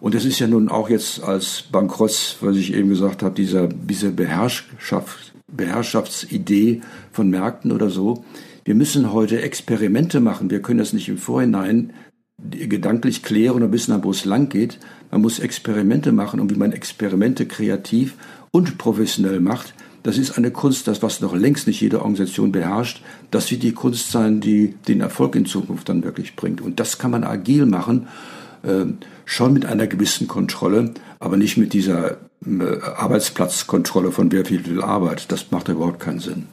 [0.00, 3.68] Und das ist ja nun auch jetzt als Bankrott, was ich eben gesagt habe, dieser,
[3.68, 6.80] diese Beherrschaft, Beherrschaftsidee
[7.12, 8.24] von Märkten oder so,
[8.64, 10.50] wir müssen heute Experimente machen.
[10.50, 11.92] Wir können das nicht im Vorhinein
[12.38, 14.78] gedanklich klären und wissen, wo es lang geht.
[15.10, 18.14] Man muss Experimente machen und wie man Experimente kreativ
[18.52, 23.02] und professionell macht, das ist eine Kunst, das was noch längst nicht jede Organisation beherrscht.
[23.30, 26.62] Das wird die Kunst sein, die den Erfolg in Zukunft dann wirklich bringt.
[26.62, 28.08] Und das kann man agil machen,
[29.24, 34.82] schon mit einer gewissen Kontrolle, aber nicht mit dieser äh, Arbeitsplatzkontrolle von wer viel, viel
[34.82, 35.30] Arbeit.
[35.32, 36.46] Das macht überhaupt keinen Sinn.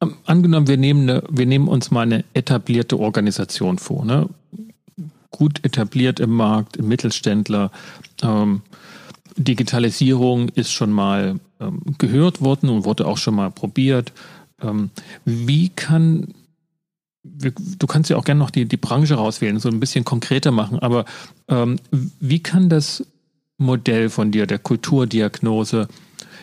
[0.00, 4.28] Ähm, angenommen, wir nehmen, eine, wir nehmen uns mal eine etablierte Organisation vor, ne?
[5.30, 7.72] gut etabliert im Markt, im Mittelständler.
[8.22, 8.62] Ähm,
[9.36, 14.12] Digitalisierung ist schon mal ähm, gehört worden und wurde auch schon mal probiert.
[14.62, 14.90] Ähm,
[15.24, 16.34] wie kann,
[17.24, 20.78] du kannst ja auch gerne noch die, die Branche rauswählen, so ein bisschen konkreter machen,
[20.78, 21.04] aber
[21.48, 21.78] ähm,
[22.20, 23.04] wie kann das
[23.56, 25.88] Modell von dir, der Kulturdiagnose,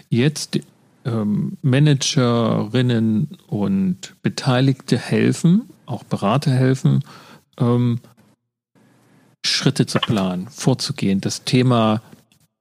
[0.10, 0.60] jetzt
[1.06, 7.04] ähm, Managerinnen und Beteiligte helfen, auch Berater helfen,
[7.58, 8.00] ähm,
[9.46, 12.02] Schritte zu planen, vorzugehen, das Thema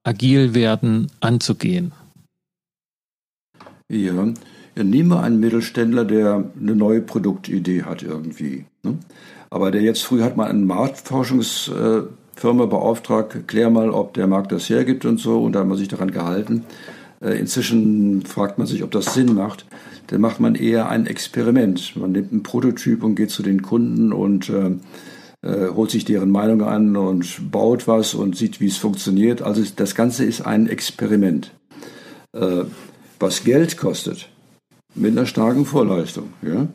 [0.02, 1.92] agil werden anzugehen.
[3.88, 4.32] Ja,
[4.84, 8.66] nehmen wir einen Mittelständler, der eine neue Produktidee hat irgendwie.
[8.82, 8.98] Ne?
[9.50, 14.70] Aber der jetzt früh hat mal eine Marktforschungsfirma beauftragt, klär mal, ob der Markt das
[14.70, 16.64] hergibt und so, und da hat man sich daran gehalten.
[17.20, 19.66] Äh, inzwischen fragt man sich, ob das Sinn macht.
[20.06, 21.96] Dann macht man eher ein Experiment.
[21.96, 24.72] Man nimmt einen Prototyp und geht zu den Kunden und äh,
[25.42, 29.42] äh, holt sich deren Meinung an und baut was und sieht, wie es funktioniert.
[29.42, 31.52] Also das Ganze ist ein Experiment,
[32.32, 32.64] äh,
[33.18, 34.29] was Geld kostet,
[34.94, 36.32] mit einer starken Vorleistung.
[36.42, 36.68] Ja?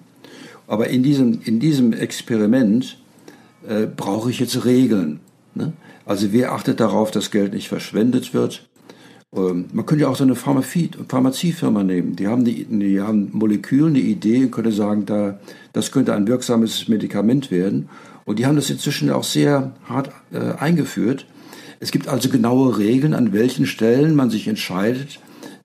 [0.68, 2.98] Aber in diesem, in diesem Experiment
[3.68, 5.20] äh, brauche ich jetzt Regeln.
[5.54, 5.74] Ne?
[6.06, 8.68] Also wer achtet darauf, dass Geld nicht verschwendet wird?
[9.36, 12.16] Ähm, man könnte ja auch so eine Pharmazie, Pharmaziefirma nehmen.
[12.16, 15.40] Die haben, die, die haben Moleküle, eine Idee und könnte sagen, da,
[15.74, 17.90] das könnte ein wirksames Medikament werden.
[18.26, 21.26] Und die haben das inzwischen auch sehr hart äh, eingeführt.
[21.80, 25.20] Es gibt also genaue Regeln, an welchen Stellen man sich entscheidet,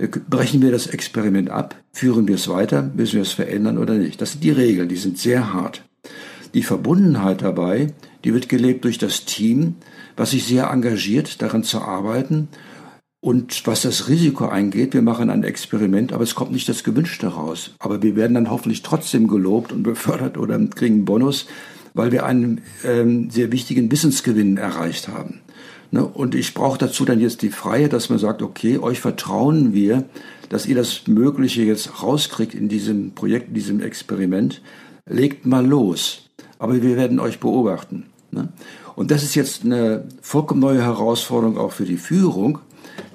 [0.08, 4.20] brechen wir das Experiment ab, führen wir es weiter, müssen wir es verändern oder nicht.
[4.20, 5.84] Das sind die Regeln, die sind sehr hart.
[6.54, 7.92] Die Verbundenheit dabei,
[8.24, 9.76] die wird gelebt durch das Team,
[10.16, 12.48] was sich sehr engagiert, daran zu arbeiten
[13.20, 17.26] und was das Risiko eingeht, wir machen ein Experiment, aber es kommt nicht das Gewünschte
[17.28, 17.74] raus.
[17.78, 21.46] Aber wir werden dann hoffentlich trotzdem gelobt und befördert oder kriegen einen Bonus,
[21.92, 25.40] weil wir einen ähm, sehr wichtigen Wissensgewinn erreicht haben.
[25.90, 26.05] Ne?
[26.05, 30.05] Und ich brauche dazu dann jetzt die Freiheit, dass man sagt, okay, euch vertrauen wir,
[30.48, 34.62] dass ihr das Mögliche jetzt rauskriegt in diesem Projekt, in diesem Experiment.
[35.07, 36.29] Legt mal los.
[36.59, 38.07] Aber wir werden euch beobachten.
[38.31, 38.48] Ne?
[38.94, 42.59] Und das ist jetzt eine vollkommen neue Herausforderung auch für die Führung,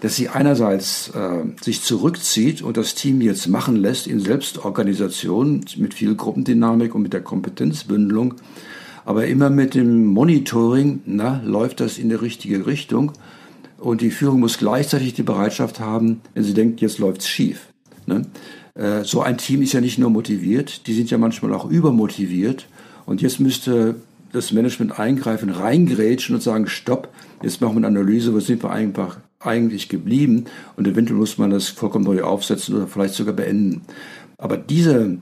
[0.01, 5.93] dass sie einerseits äh, sich zurückzieht und das Team jetzt machen lässt in Selbstorganisation mit
[5.93, 8.35] viel Gruppendynamik und mit der Kompetenzbündelung,
[9.05, 13.13] aber immer mit dem Monitoring, na, läuft das in die richtige Richtung?
[13.77, 17.67] Und die Führung muss gleichzeitig die Bereitschaft haben, wenn sie denkt, jetzt läuft's schief.
[18.07, 18.25] Ne?
[18.73, 22.67] Äh, so ein Team ist ja nicht nur motiviert, die sind ja manchmal auch übermotiviert.
[23.05, 23.95] Und jetzt müsste
[24.31, 27.09] das Management eingreifen, reingrätschen und sagen, stopp,
[27.43, 31.51] jetzt machen wir eine Analyse, wo sind wir einfach eigentlich geblieben und eventuell muss man
[31.51, 33.81] das vollkommen neu aufsetzen oder vielleicht sogar beenden.
[34.37, 35.19] Aber diese,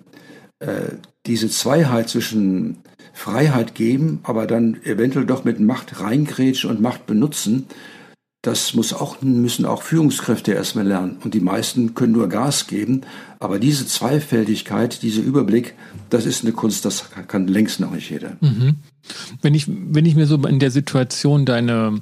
[0.60, 0.94] äh,
[1.26, 2.78] diese Zweiheit zwischen
[3.14, 7.68] Freiheit geben, aber dann eventuell doch mit Macht reingrätschen und Macht benutzen,
[8.44, 11.16] das muss auch, müssen auch Führungskräfte erstmal lernen.
[11.24, 13.02] Und die meisten können nur Gas geben.
[13.40, 15.76] Aber diese Zweifältigkeit, dieser Überblick,
[16.10, 18.36] das ist eine Kunst, das kann längst noch nicht jeder.
[18.42, 18.76] Mhm.
[19.42, 22.02] Wenn ich, wenn ich mir so in der Situation deine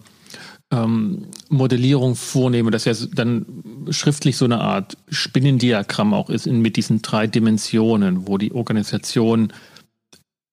[0.72, 3.46] ähm, Modellierung vornehme, dass ja dann
[3.92, 9.54] schriftlich so eine Art Spinnendiagramm auch ist in, mit diesen drei Dimensionen, wo die Organisation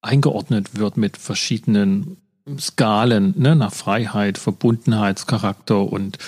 [0.02, 2.16] eingeordnet wird mit verschiedenen
[2.58, 6.18] Skalen, ne, nach Freiheit, Verbundenheitscharakter und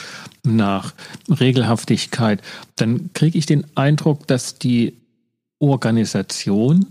[0.43, 0.95] nach
[1.29, 2.43] Regelhaftigkeit,
[2.77, 4.97] dann kriege ich den Eindruck, dass die
[5.59, 6.87] Organisation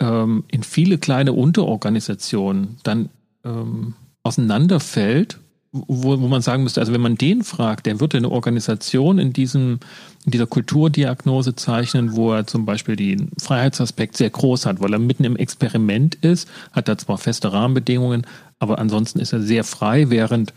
[0.00, 3.10] ähm, in viele kleine Unterorganisationen dann
[3.44, 5.38] ähm, auseinanderfällt
[5.74, 9.32] wo, wo man sagen müsste, also wenn man den fragt, der würde eine Organisation in
[9.32, 9.80] diesem,
[10.24, 15.00] in dieser Kulturdiagnose zeichnen, wo er zum Beispiel den Freiheitsaspekt sehr groß hat, weil er
[15.00, 18.24] mitten im Experiment ist, hat da zwar feste Rahmenbedingungen,
[18.60, 20.54] aber ansonsten ist er sehr frei, während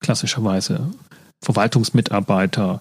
[0.00, 0.88] klassischerweise
[1.42, 2.80] Verwaltungsmitarbeiter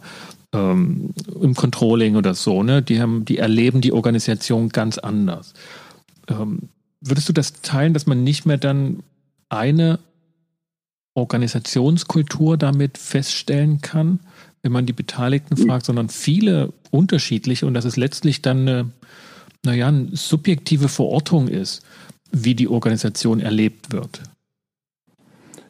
[0.53, 5.53] ähm, im Controlling oder so, ne, die haben, die erleben die Organisation ganz anders.
[6.29, 6.69] Ähm,
[7.01, 9.03] würdest du das teilen, dass man nicht mehr dann
[9.49, 9.99] eine
[11.13, 14.19] Organisationskultur damit feststellen kann,
[14.61, 15.67] wenn man die Beteiligten mhm.
[15.67, 18.89] fragt, sondern viele unterschiedliche und dass es letztlich dann eine,
[19.65, 21.81] naja, eine subjektive Verortung ist,
[22.31, 24.21] wie die Organisation erlebt wird.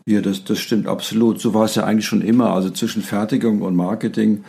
[0.05, 1.39] Ja, das, das stimmt absolut.
[1.39, 2.51] So war es ja eigentlich schon immer.
[2.51, 4.43] Also zwischen Fertigung und Marketing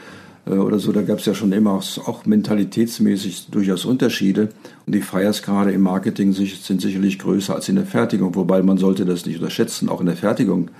[0.47, 4.49] oder so, da gab es ja schon immer auch, mentalitätsmäßig durchaus Unterschiede.
[4.87, 9.05] Und die Feiersgrade im Marketing sind sicherlich größer als in der Fertigung, wobei man sollte
[9.05, 9.89] das nicht unterschätzen.
[9.89, 10.71] Auch in der Fertigung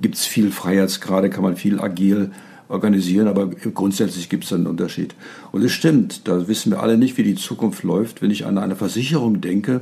[0.00, 2.32] gibt es viel Freiheitsgrade, kann man viel agil
[2.68, 5.14] organisieren, aber grundsätzlich gibt es einen Unterschied.
[5.52, 8.20] Und es stimmt, da wissen wir alle nicht, wie die Zukunft läuft.
[8.20, 9.80] Wenn ich an eine Versicherung denke,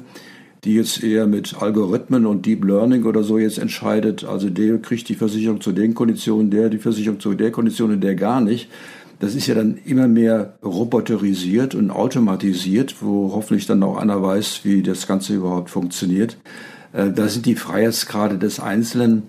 [0.65, 5.09] die jetzt eher mit Algorithmen und Deep Learning oder so jetzt entscheidet, also der kriegt
[5.09, 8.69] die Versicherung zu den Konditionen, der die Versicherung zu der Kondition und der gar nicht,
[9.23, 14.63] das ist ja dann immer mehr roboterisiert und automatisiert, wo hoffentlich dann auch einer weiß,
[14.65, 16.37] wie das Ganze überhaupt funktioniert.
[16.93, 19.23] Äh, da sind die Freiheitsgrade des Einzelnen,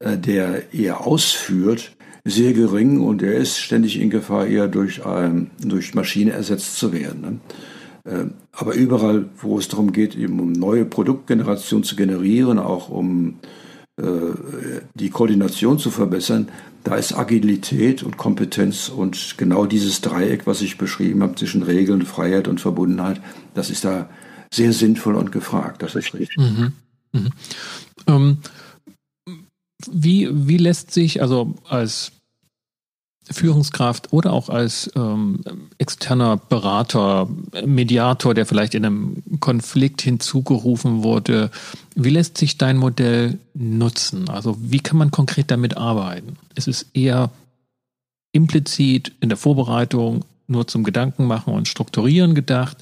[0.00, 1.92] äh, der eher ausführt,
[2.24, 6.92] sehr gering und er ist ständig in Gefahr, eher durch, ein, durch Maschine ersetzt zu
[6.92, 7.40] werden.
[8.04, 8.12] Ne?
[8.12, 13.38] Äh, aber überall, wo es darum geht, eben um neue Produktgenerationen zu generieren, auch um
[14.94, 16.50] die Koordination zu verbessern,
[16.84, 22.02] da ist Agilität und Kompetenz und genau dieses Dreieck, was ich beschrieben habe zwischen Regeln,
[22.02, 23.20] Freiheit und Verbundenheit,
[23.54, 24.08] das ist da
[24.52, 25.82] sehr sinnvoll und gefragt.
[25.82, 26.36] Das ist richtig.
[26.36, 26.72] Mhm.
[27.12, 27.30] Mhm.
[28.06, 28.38] Ähm,
[29.90, 32.12] wie, wie lässt sich also als
[33.30, 35.40] Führungskraft oder auch als ähm,
[35.78, 37.28] externer Berater,
[37.64, 41.50] Mediator, der vielleicht in einem Konflikt hinzugerufen wurde,
[41.94, 44.28] wie lässt sich dein Modell nutzen?
[44.28, 46.36] Also wie kann man konkret damit arbeiten?
[46.54, 47.30] Ist es eher
[48.32, 52.78] implizit in der Vorbereitung nur zum Gedanken machen und strukturieren gedacht?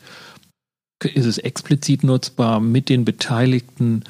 [1.02, 4.04] Ist es explizit nutzbar mit den Beteiligten,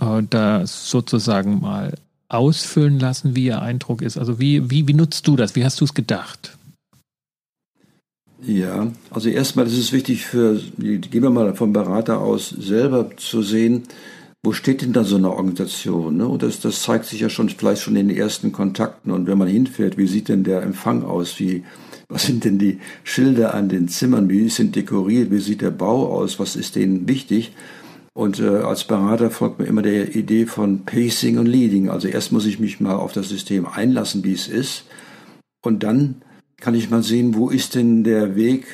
[0.00, 1.94] äh, da sozusagen mal
[2.32, 4.18] ausfüllen lassen, wie Ihr Eindruck ist?
[4.18, 5.56] Also wie, wie, wie nutzt du das?
[5.56, 6.56] Wie hast du es gedacht?
[8.44, 13.42] Ja, also erstmal ist es wichtig für, gehen wir mal vom Berater aus, selber zu
[13.42, 13.84] sehen,
[14.44, 16.16] wo steht denn da so eine Organisation?
[16.16, 16.26] Ne?
[16.26, 19.12] Und das, das zeigt sich ja schon vielleicht schon in den ersten Kontakten.
[19.12, 21.38] Und wenn man hinfährt, wie sieht denn der Empfang aus?
[21.38, 21.62] Wie,
[22.08, 24.28] was sind denn die Schilder an den Zimmern?
[24.28, 25.30] Wie sind dekoriert?
[25.30, 26.40] Wie sieht der Bau aus?
[26.40, 27.52] Was ist denen wichtig?
[28.14, 31.88] Und äh, als Berater folgt mir immer der Idee von Pacing und Leading.
[31.88, 34.84] Also erst muss ich mich mal auf das System einlassen, wie es ist.
[35.62, 36.16] Und dann
[36.58, 38.66] kann ich mal sehen, wo ist denn der Weg,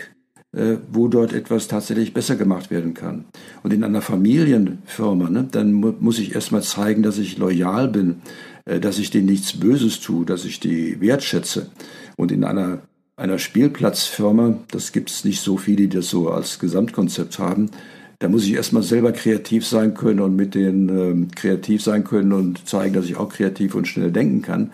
[0.53, 3.27] äh, wo dort etwas tatsächlich besser gemacht werden kann.
[3.63, 7.89] Und in einer Familienfirma, ne, dann mu muss ich erst mal zeigen, dass ich loyal
[7.89, 8.23] bin,
[8.65, 11.71] äh, dass ich denen nichts Böses tue, dass ich die wertschätze.
[12.17, 12.83] Und in einer
[13.17, 17.71] einer Spielplatzfirma, das gibt es nicht so viele, die das so als Gesamtkonzept haben,
[18.19, 22.33] da muss ich erstmal selber kreativ sein können und mit denen ähm, kreativ sein können
[22.33, 24.73] und zeigen, dass ich auch kreativ und schnell denken kann.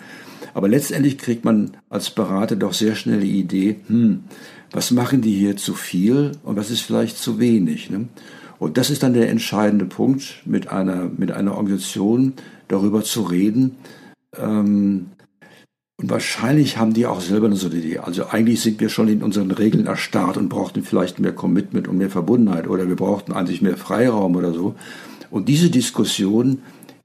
[0.55, 4.25] Aber letztendlich kriegt man als Berater doch sehr schnell die Idee, hm,
[4.71, 7.91] was machen die hier zu viel und was ist vielleicht zu wenig.
[7.91, 8.09] Ne?
[8.59, 12.35] Und das ist dann der entscheidende Punkt, mit einer, mit einer Organisation
[12.69, 13.77] darüber zu reden,
[14.39, 15.07] ähm,
[15.97, 17.99] und wahrscheinlich haben die auch selber eine so Idee.
[17.99, 21.99] Also eigentlich sind wir schon in unseren Regeln erstarrt und brauchten vielleicht mehr Commitment und
[21.99, 24.75] mehr Verbundenheit oder wir brauchten eigentlich mehr Freiraum oder so.
[25.31, 26.63] Und diese Diskussionen,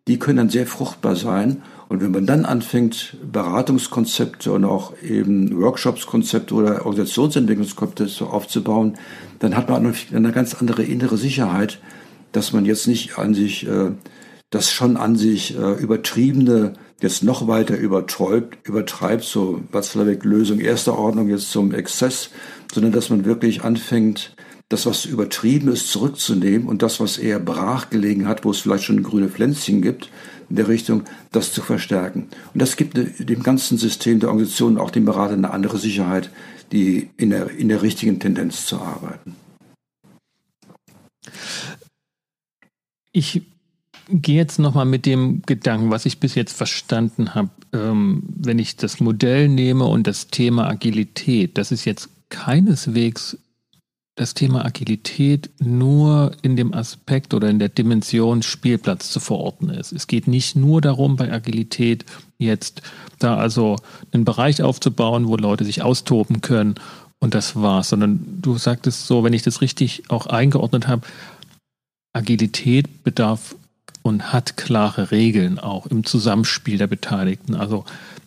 [0.08, 1.62] die können dann sehr fruchtbar sein.
[1.88, 8.98] Und wenn man dann anfängt, Beratungskonzepte und auch eben Workshopskonzepte oder Organisationsentwicklungskonzepte aufzubauen,
[9.38, 11.80] dann hat man eine ganz andere innere Sicherheit,
[12.32, 13.92] dass man jetzt nicht an sich, äh,
[14.50, 20.98] das schon an sich äh, übertriebene jetzt noch weiter übertreibt, übertreibt so Watzlawick Lösung erster
[20.98, 22.30] Ordnung jetzt zum Exzess,
[22.74, 24.36] sondern dass man wirklich anfängt,
[24.70, 28.84] das, was übertrieben ist, zurückzunehmen und das, was eher brach gelegen hat, wo es vielleicht
[28.84, 30.12] schon grüne Pflänzchen gibt,
[30.50, 32.28] in der Richtung, das zu verstärken.
[32.54, 36.30] Und das gibt dem ganzen System der Organisation, auch dem Berater, eine andere Sicherheit,
[36.72, 39.36] die in der, in der richtigen Tendenz zu arbeiten.
[43.12, 43.42] Ich
[44.10, 48.76] gehe jetzt nochmal mit dem Gedanken, was ich bis jetzt verstanden habe, ähm, wenn ich
[48.76, 53.38] das Modell nehme und das Thema Agilität, das ist jetzt keineswegs
[54.16, 59.94] das Thema Agilität nur in dem Aspekt oder in der Dimension Spielplatz zu verorten ist.
[59.94, 62.04] Es geht nicht nur darum, bei Agilität
[62.38, 62.82] jetzt
[63.20, 63.78] da also
[64.12, 66.76] einen Bereich aufzubauen, wo Leute sich austoben können
[67.20, 71.04] und das war's, sondern du sagtest so, wenn ich das richtig auch eingeordnet habe,
[72.12, 73.56] Agilität bedarf
[74.02, 77.56] und hat klare Regeln auch im Zusammenspiel der Beteiligten.
[77.56, 77.86] Also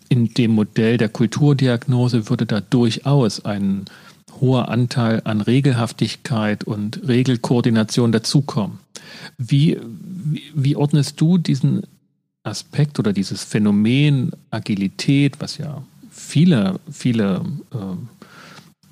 [0.08, 3.86] in dem Modell der Kulturdiagnose würde da durchaus ein
[4.40, 8.78] hoher Anteil an Regelhaftigkeit und Regelkoordination dazukommen.
[9.38, 9.78] Wie,
[10.54, 11.84] wie, ordnest du diesen
[12.42, 18.08] Aspekt oder dieses Phänomen Agilität, was ja viele, viele ähm,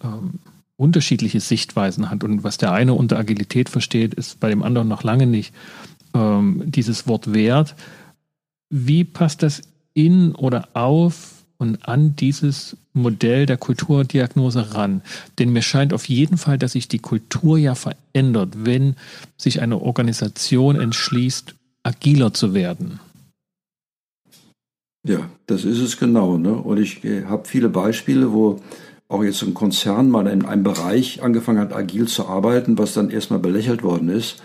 [0.03, 0.39] ähm,
[0.77, 5.03] unterschiedliche Sichtweisen hat und was der eine unter Agilität versteht, ist bei dem anderen noch
[5.03, 5.53] lange nicht
[6.15, 7.75] ähm, dieses Wort Wert.
[8.71, 9.63] Wie passt das
[9.95, 15.03] in oder auf und an dieses Modell der Kulturdiagnose ran?
[15.39, 18.97] Denn mir scheint auf jeden Fall, dass sich die Kultur ja verändert, wenn
[19.37, 23.01] sich eine Organisation entschließt, agiler zu werden.
[25.07, 26.37] Ja, das ist es genau.
[26.37, 26.53] Ne?
[26.53, 28.61] Und ich äh, habe viele Beispiele, wo
[29.09, 33.11] auch jetzt ein Konzern mal in einem Bereich angefangen hat, agil zu arbeiten, was dann
[33.11, 34.43] erstmal belächelt worden ist.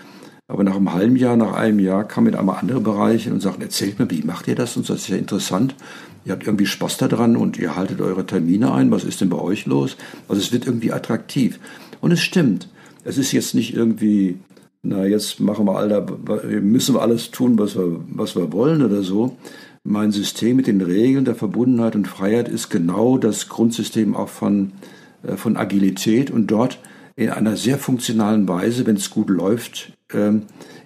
[0.47, 3.63] Aber nach einem halben Jahr, nach einem Jahr kam mit einmal andere Bereiche und sagten,
[3.63, 4.77] erzählt mir, wie macht ihr das?
[4.77, 5.75] Und das ist ja interessant.
[6.23, 8.91] Ihr habt irgendwie Spaß daran und ihr haltet eure Termine ein.
[8.91, 9.97] Was ist denn bei euch los?
[10.27, 11.59] Also es wird irgendwie attraktiv.
[11.99, 12.69] Und es stimmt.
[13.03, 14.37] Es ist jetzt nicht irgendwie,
[14.83, 16.05] na, jetzt machen wir alle,
[16.61, 19.37] müssen wir alles tun, was wir, was wir wollen oder so.
[19.83, 24.71] mein System mit den Regeln der Verbundenheit und Freiheit ist genau das Grundsystem auch von,
[25.23, 26.79] äh, von Agilität und dort
[27.15, 30.43] in einer sehr funktionalen Weise, wenn es gut läuft, ähm,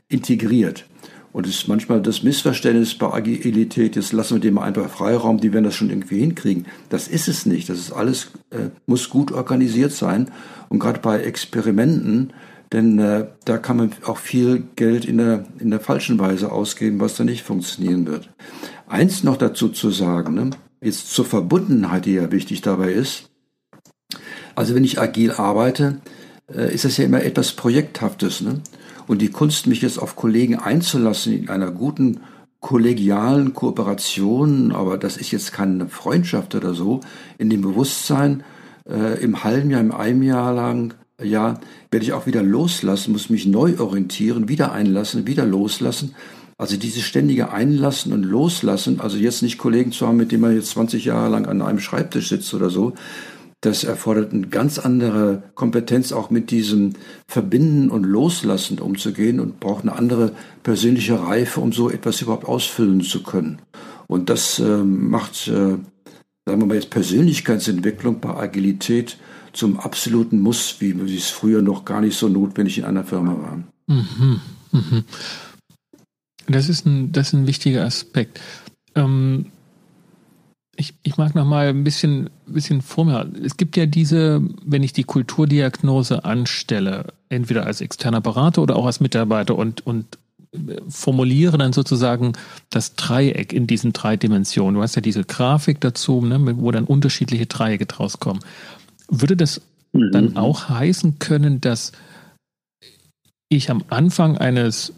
[0.07, 0.86] integriert.
[1.32, 5.53] Und es ist manchmal das Missverständnis bei Agilität, jetzt lassen wir dem einfach Freiraum, die
[5.53, 6.65] werden das schon irgendwie hinkriegen.
[6.89, 7.70] Das ist es nicht.
[7.70, 10.32] Das ist alles, äh, muss gut organisiert sein.
[10.70, 12.34] Und gerade bei Experimenten,
[12.72, 16.99] denn äh, da kann man auch viel Geld in der, in der falschen Weise ausgeben,
[16.99, 18.30] was da nicht funktionieren wird.
[18.88, 20.49] Eins noch dazu zu sagen, ne?
[20.82, 23.30] jetzt zur Verbundenheit, die ja wichtig dabei ist.
[24.55, 26.01] Also wenn ich agil arbeite,
[26.53, 28.41] äh, ist das ja immer etwas Projekthaftes.
[28.41, 28.61] Ne?
[29.10, 32.20] Und die Kunst, mich jetzt auf Kollegen einzulassen in einer guten
[32.60, 36.99] kollegialen Kooperation, aber das ist jetzt keine Freundschaft oder so,
[37.39, 38.43] in dem Bewusstsein,
[38.88, 43.32] äh, im halben Jahr, im einem Jahr lang, ja, werde ich auch wieder loslassen, muss
[43.32, 46.14] mich neu orientieren, wieder einlassen, wieder loslassen.
[46.60, 50.53] Also dieses ständige Einlassen und Loslassen, also jetzt nicht Kollegen zu haben, mit denen man
[50.53, 52.93] jetzt 20 Jahre lang an einem Schreibtisch sitzt oder so,
[53.62, 56.93] das erfordert eine ganz andere Kompetenz, auch mit diesem
[57.28, 60.32] Verbinden und Loslassen umzugehen und braucht eine andere
[60.64, 63.60] persönliche Reife, um so etwas überhaupt ausfüllen zu können.
[64.07, 65.82] Und das äh, macht, äh, sagen
[66.45, 69.18] wir mal jetzt Persönlichkeitsentwicklung bei Agilität
[69.51, 73.64] zum absoluten Muss, wie es früher noch gar nicht so notwendig in einer Firma war.
[73.88, 74.41] Mhm,
[74.72, 75.03] mhm.
[76.47, 78.39] Das ist ein, das ist ein wichtiger Aspekt.
[78.95, 79.47] Ähm,
[80.80, 83.30] ich, ich mag noch mal ein bisschen, bisschen vor mir.
[83.43, 88.86] Es gibt ja diese, wenn ich die Kulturdiagnose anstelle, entweder als externer Berater oder auch
[88.86, 90.17] als Mitarbeiter und, und
[90.88, 92.32] formuliere dann sozusagen
[92.69, 94.75] das Dreieck in diesen drei Dimensionen.
[94.75, 98.39] Du hast ja diese Grafik dazu, ne, wo dann unterschiedliche Dreiecke draus kommen.
[99.09, 99.61] Würde das
[99.91, 100.11] mhm.
[100.13, 101.91] dann auch heißen können, dass
[103.49, 104.93] ich am Anfang eines,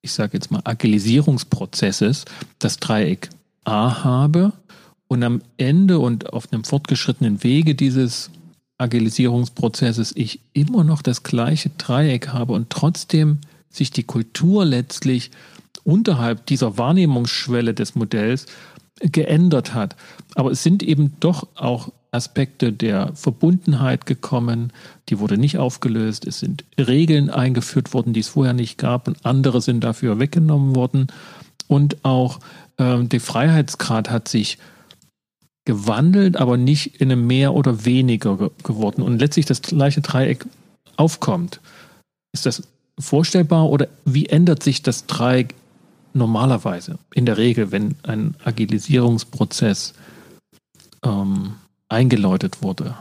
[0.00, 2.24] ich sage jetzt mal, Agilisierungsprozesses
[2.58, 3.28] das Dreieck
[3.64, 4.54] A habe
[5.08, 8.30] und am Ende und auf einem fortgeschrittenen Wege dieses
[8.78, 13.38] Agilisierungsprozesses ich immer noch das gleiche Dreieck habe und trotzdem
[13.70, 15.30] sich die Kultur letztlich
[15.84, 18.46] unterhalb dieser Wahrnehmungsschwelle des Modells
[19.00, 19.96] geändert hat.
[20.34, 24.72] Aber es sind eben doch auch Aspekte der Verbundenheit gekommen,
[25.08, 26.26] die wurde nicht aufgelöst.
[26.26, 30.74] Es sind Regeln eingeführt worden, die es vorher nicht gab und andere sind dafür weggenommen
[30.74, 31.08] worden.
[31.66, 32.40] Und auch
[32.78, 34.58] äh, der Freiheitsgrad hat sich
[35.68, 40.46] gewandelt, aber nicht in einem mehr oder weniger ge geworden und letztlich das gleiche Dreieck
[40.96, 41.60] aufkommt.
[42.32, 42.62] Ist das
[42.98, 45.54] vorstellbar oder wie ändert sich das Dreieck
[46.14, 49.92] normalerweise, in der Regel, wenn ein Agilisierungsprozess
[51.04, 51.56] ähm,
[51.90, 52.96] eingeläutet wurde?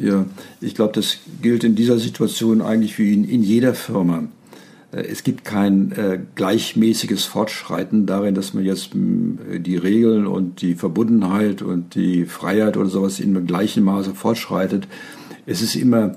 [0.00, 0.26] Ja,
[0.60, 4.22] ich glaube, das gilt in dieser Situation eigentlich wie in, in jeder Firma.
[4.94, 10.62] Äh, es gibt kein äh, gleichmäßiges Fortschreiten darin, dass man jetzt äh, die Regeln und
[10.62, 14.86] die Verbundenheit und die Freiheit oder sowas in gleichem Maße fortschreitet.
[15.46, 16.16] Es ist immer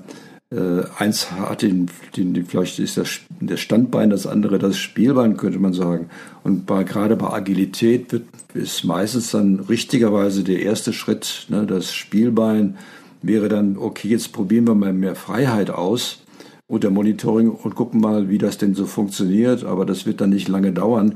[0.50, 5.58] äh, eins hat den, den, vielleicht ist das, das Standbein, das andere das Spielbein, könnte
[5.58, 6.08] man sagen.
[6.42, 8.24] Und bei, gerade bei Agilität wird,
[8.54, 12.78] ist meistens dann richtigerweise der erste Schritt, ne, das Spielbein
[13.20, 16.22] wäre dann, okay, jetzt probieren wir mal mehr Freiheit aus
[16.68, 19.64] unter Monitoring und gucken mal, wie das denn so funktioniert.
[19.64, 21.14] Aber das wird dann nicht lange dauern.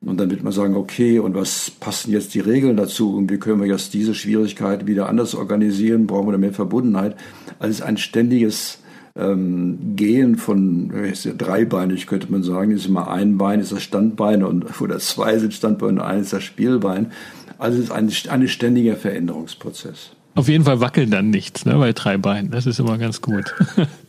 [0.00, 3.16] Und dann wird man sagen, okay, und was passen jetzt die Regeln dazu?
[3.16, 6.06] Und wie können wir jetzt diese Schwierigkeit wieder anders organisieren?
[6.06, 7.16] Brauchen wir da mehr Verbundenheit?
[7.58, 8.80] Also es ist ein ständiges
[9.16, 12.72] ähm, Gehen von ist ja dreibeinig, könnte man sagen.
[12.72, 16.42] Ist immer ein Bein ist das Standbein und oder zwei sind Standbeine und eines das
[16.42, 17.12] Spielbein.
[17.58, 20.10] Also es ist ein, ein ständiger Veränderungsprozess.
[20.34, 22.50] Auf jeden Fall wackeln dann nichts, ne, bei drei Beinen.
[22.50, 23.54] Das ist immer ganz gut.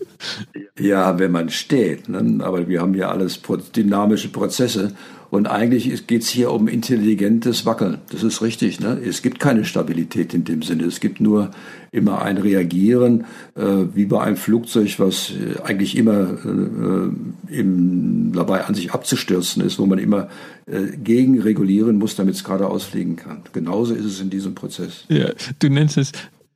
[0.79, 2.09] Ja, wenn man steht.
[2.09, 2.43] Ne?
[2.43, 3.39] Aber wir haben ja alles
[3.75, 4.93] dynamische Prozesse.
[5.31, 7.97] Und eigentlich geht es hier um intelligentes Wackeln.
[8.09, 8.79] Das ist richtig.
[8.79, 8.99] Ne?
[9.05, 10.85] Es gibt keine Stabilität in dem Sinne.
[10.85, 11.51] Es gibt nur
[11.91, 13.63] immer ein Reagieren, äh,
[13.93, 19.79] wie bei einem Flugzeug, was äh, eigentlich immer äh, im, dabei an sich abzustürzen ist,
[19.79, 20.29] wo man immer
[20.67, 23.41] äh, gegenregulieren muss, damit es geradeaus fliegen kann.
[23.51, 25.05] Genauso ist es in diesem Prozess.
[25.09, 26.11] Ja, du nennst es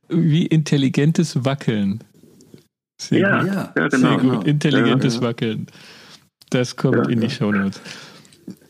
[0.08, 2.00] wie intelligentes Wackeln.
[3.00, 3.46] Sehr ja, gut.
[3.48, 4.08] Ja, ja, genau.
[4.08, 4.30] Sehr gut.
[4.30, 4.42] Genau.
[4.42, 5.66] Intelligentes ja, Wackeln.
[6.50, 7.80] Das kommt in die Show Notes.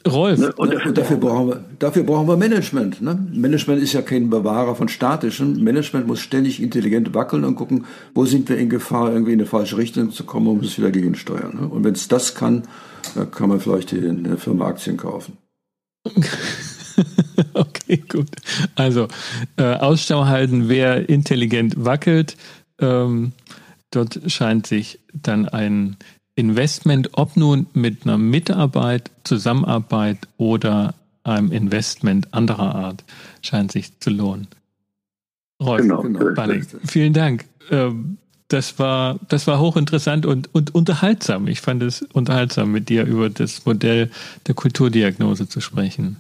[0.09, 0.39] Rolf.
[0.39, 3.03] Ne, und, und, dafür, brauchen wir, dafür brauchen wir Management.
[3.03, 3.19] Ne?
[3.33, 5.63] Management ist ja kein Bewahrer von Statischen.
[5.63, 9.49] Management muss ständig intelligent wackeln und gucken, wo sind wir in Gefahr, irgendwie in eine
[9.49, 11.57] falsche Richtung zu kommen, um es wieder gegensteuern.
[11.61, 11.69] Ne?
[11.69, 12.63] Und wenn es das kann,
[13.15, 15.37] dann kann man vielleicht in der Firma Aktien kaufen.
[17.55, 18.29] okay, gut.
[18.77, 19.09] Also
[19.57, 22.37] äh, Ausschau halten, wer intelligent wackelt.
[22.81, 23.33] Ähm,
[23.91, 25.97] Dort scheint sich dann ein
[26.35, 33.05] Investment, ob nun mit einer Mitarbeit, Zusammenarbeit oder einem Investment anderer Art
[33.43, 34.49] scheint sich zu lohnen.
[35.61, 36.03] Rolf, genau,
[36.35, 37.45] Banning, vielen Dank.
[37.71, 38.17] Ähm,
[38.49, 41.47] das war, das war hochinteressant und, und unterhaltsam.
[41.47, 44.11] Ich fand es unterhaltsam, mit dir über das Modell
[44.47, 46.17] der Kulturdiagnose zu sprechen.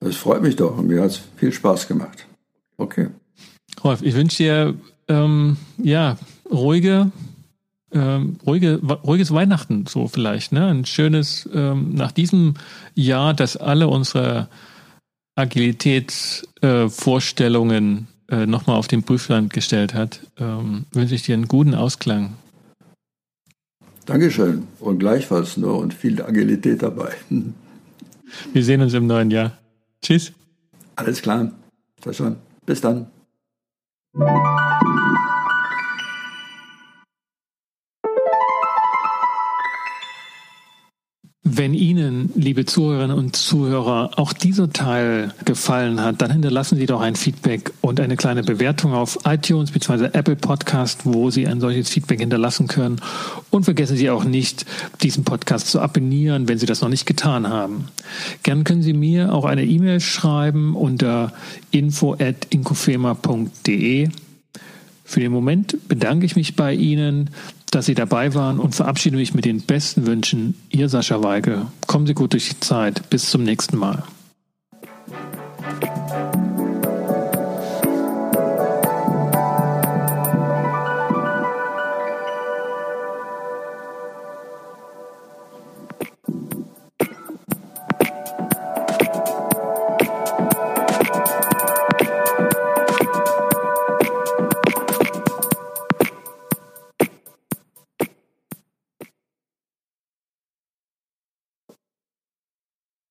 [0.00, 0.80] Das freut mich doch.
[0.80, 2.26] Mir hat es viel Spaß gemacht.
[2.78, 3.08] Okay.
[3.84, 4.74] Rolf, ich wünsche dir
[5.10, 6.16] ähm, ja
[6.50, 7.12] ruhige,
[7.92, 10.68] ähm, ruhige, ruhiges Weihnachten so vielleicht, ne?
[10.68, 12.54] Ein schönes ähm, nach diesem
[12.94, 14.48] Jahr, dass alle unsere
[15.34, 21.74] Agilitätsvorstellungen äh, äh, nochmal auf den Prüfstand gestellt hat, ähm, wünsche ich dir einen guten
[21.74, 22.36] Ausklang.
[24.06, 27.12] Dankeschön und gleichfalls nur und viel Agilität dabei.
[28.52, 29.58] Wir sehen uns im neuen Jahr.
[30.02, 30.32] Tschüss.
[30.94, 31.50] Alles klar.
[32.00, 32.38] Verstanden.
[32.64, 33.06] Bis dann.
[41.60, 47.02] Wenn Ihnen, liebe Zuhörerinnen und Zuhörer, auch dieser Teil gefallen hat, dann hinterlassen Sie doch
[47.02, 50.06] ein Feedback und eine kleine Bewertung auf iTunes bzw.
[50.14, 53.02] Apple Podcast, wo Sie ein solches Feedback hinterlassen können.
[53.50, 54.64] Und vergessen Sie auch nicht,
[55.02, 57.88] diesen Podcast zu abonnieren, wenn Sie das noch nicht getan haben.
[58.42, 61.34] Gern können Sie mir auch eine E-Mail schreiben unter
[61.72, 64.08] info@inkofema.de.
[65.04, 67.28] Für den Moment bedanke ich mich bei Ihnen
[67.70, 70.54] dass Sie dabei waren und verabschiede mich mit den besten Wünschen.
[70.70, 71.66] Ihr Sascha Weige.
[71.86, 73.08] Kommen Sie gut durch die Zeit.
[73.10, 74.02] Bis zum nächsten Mal.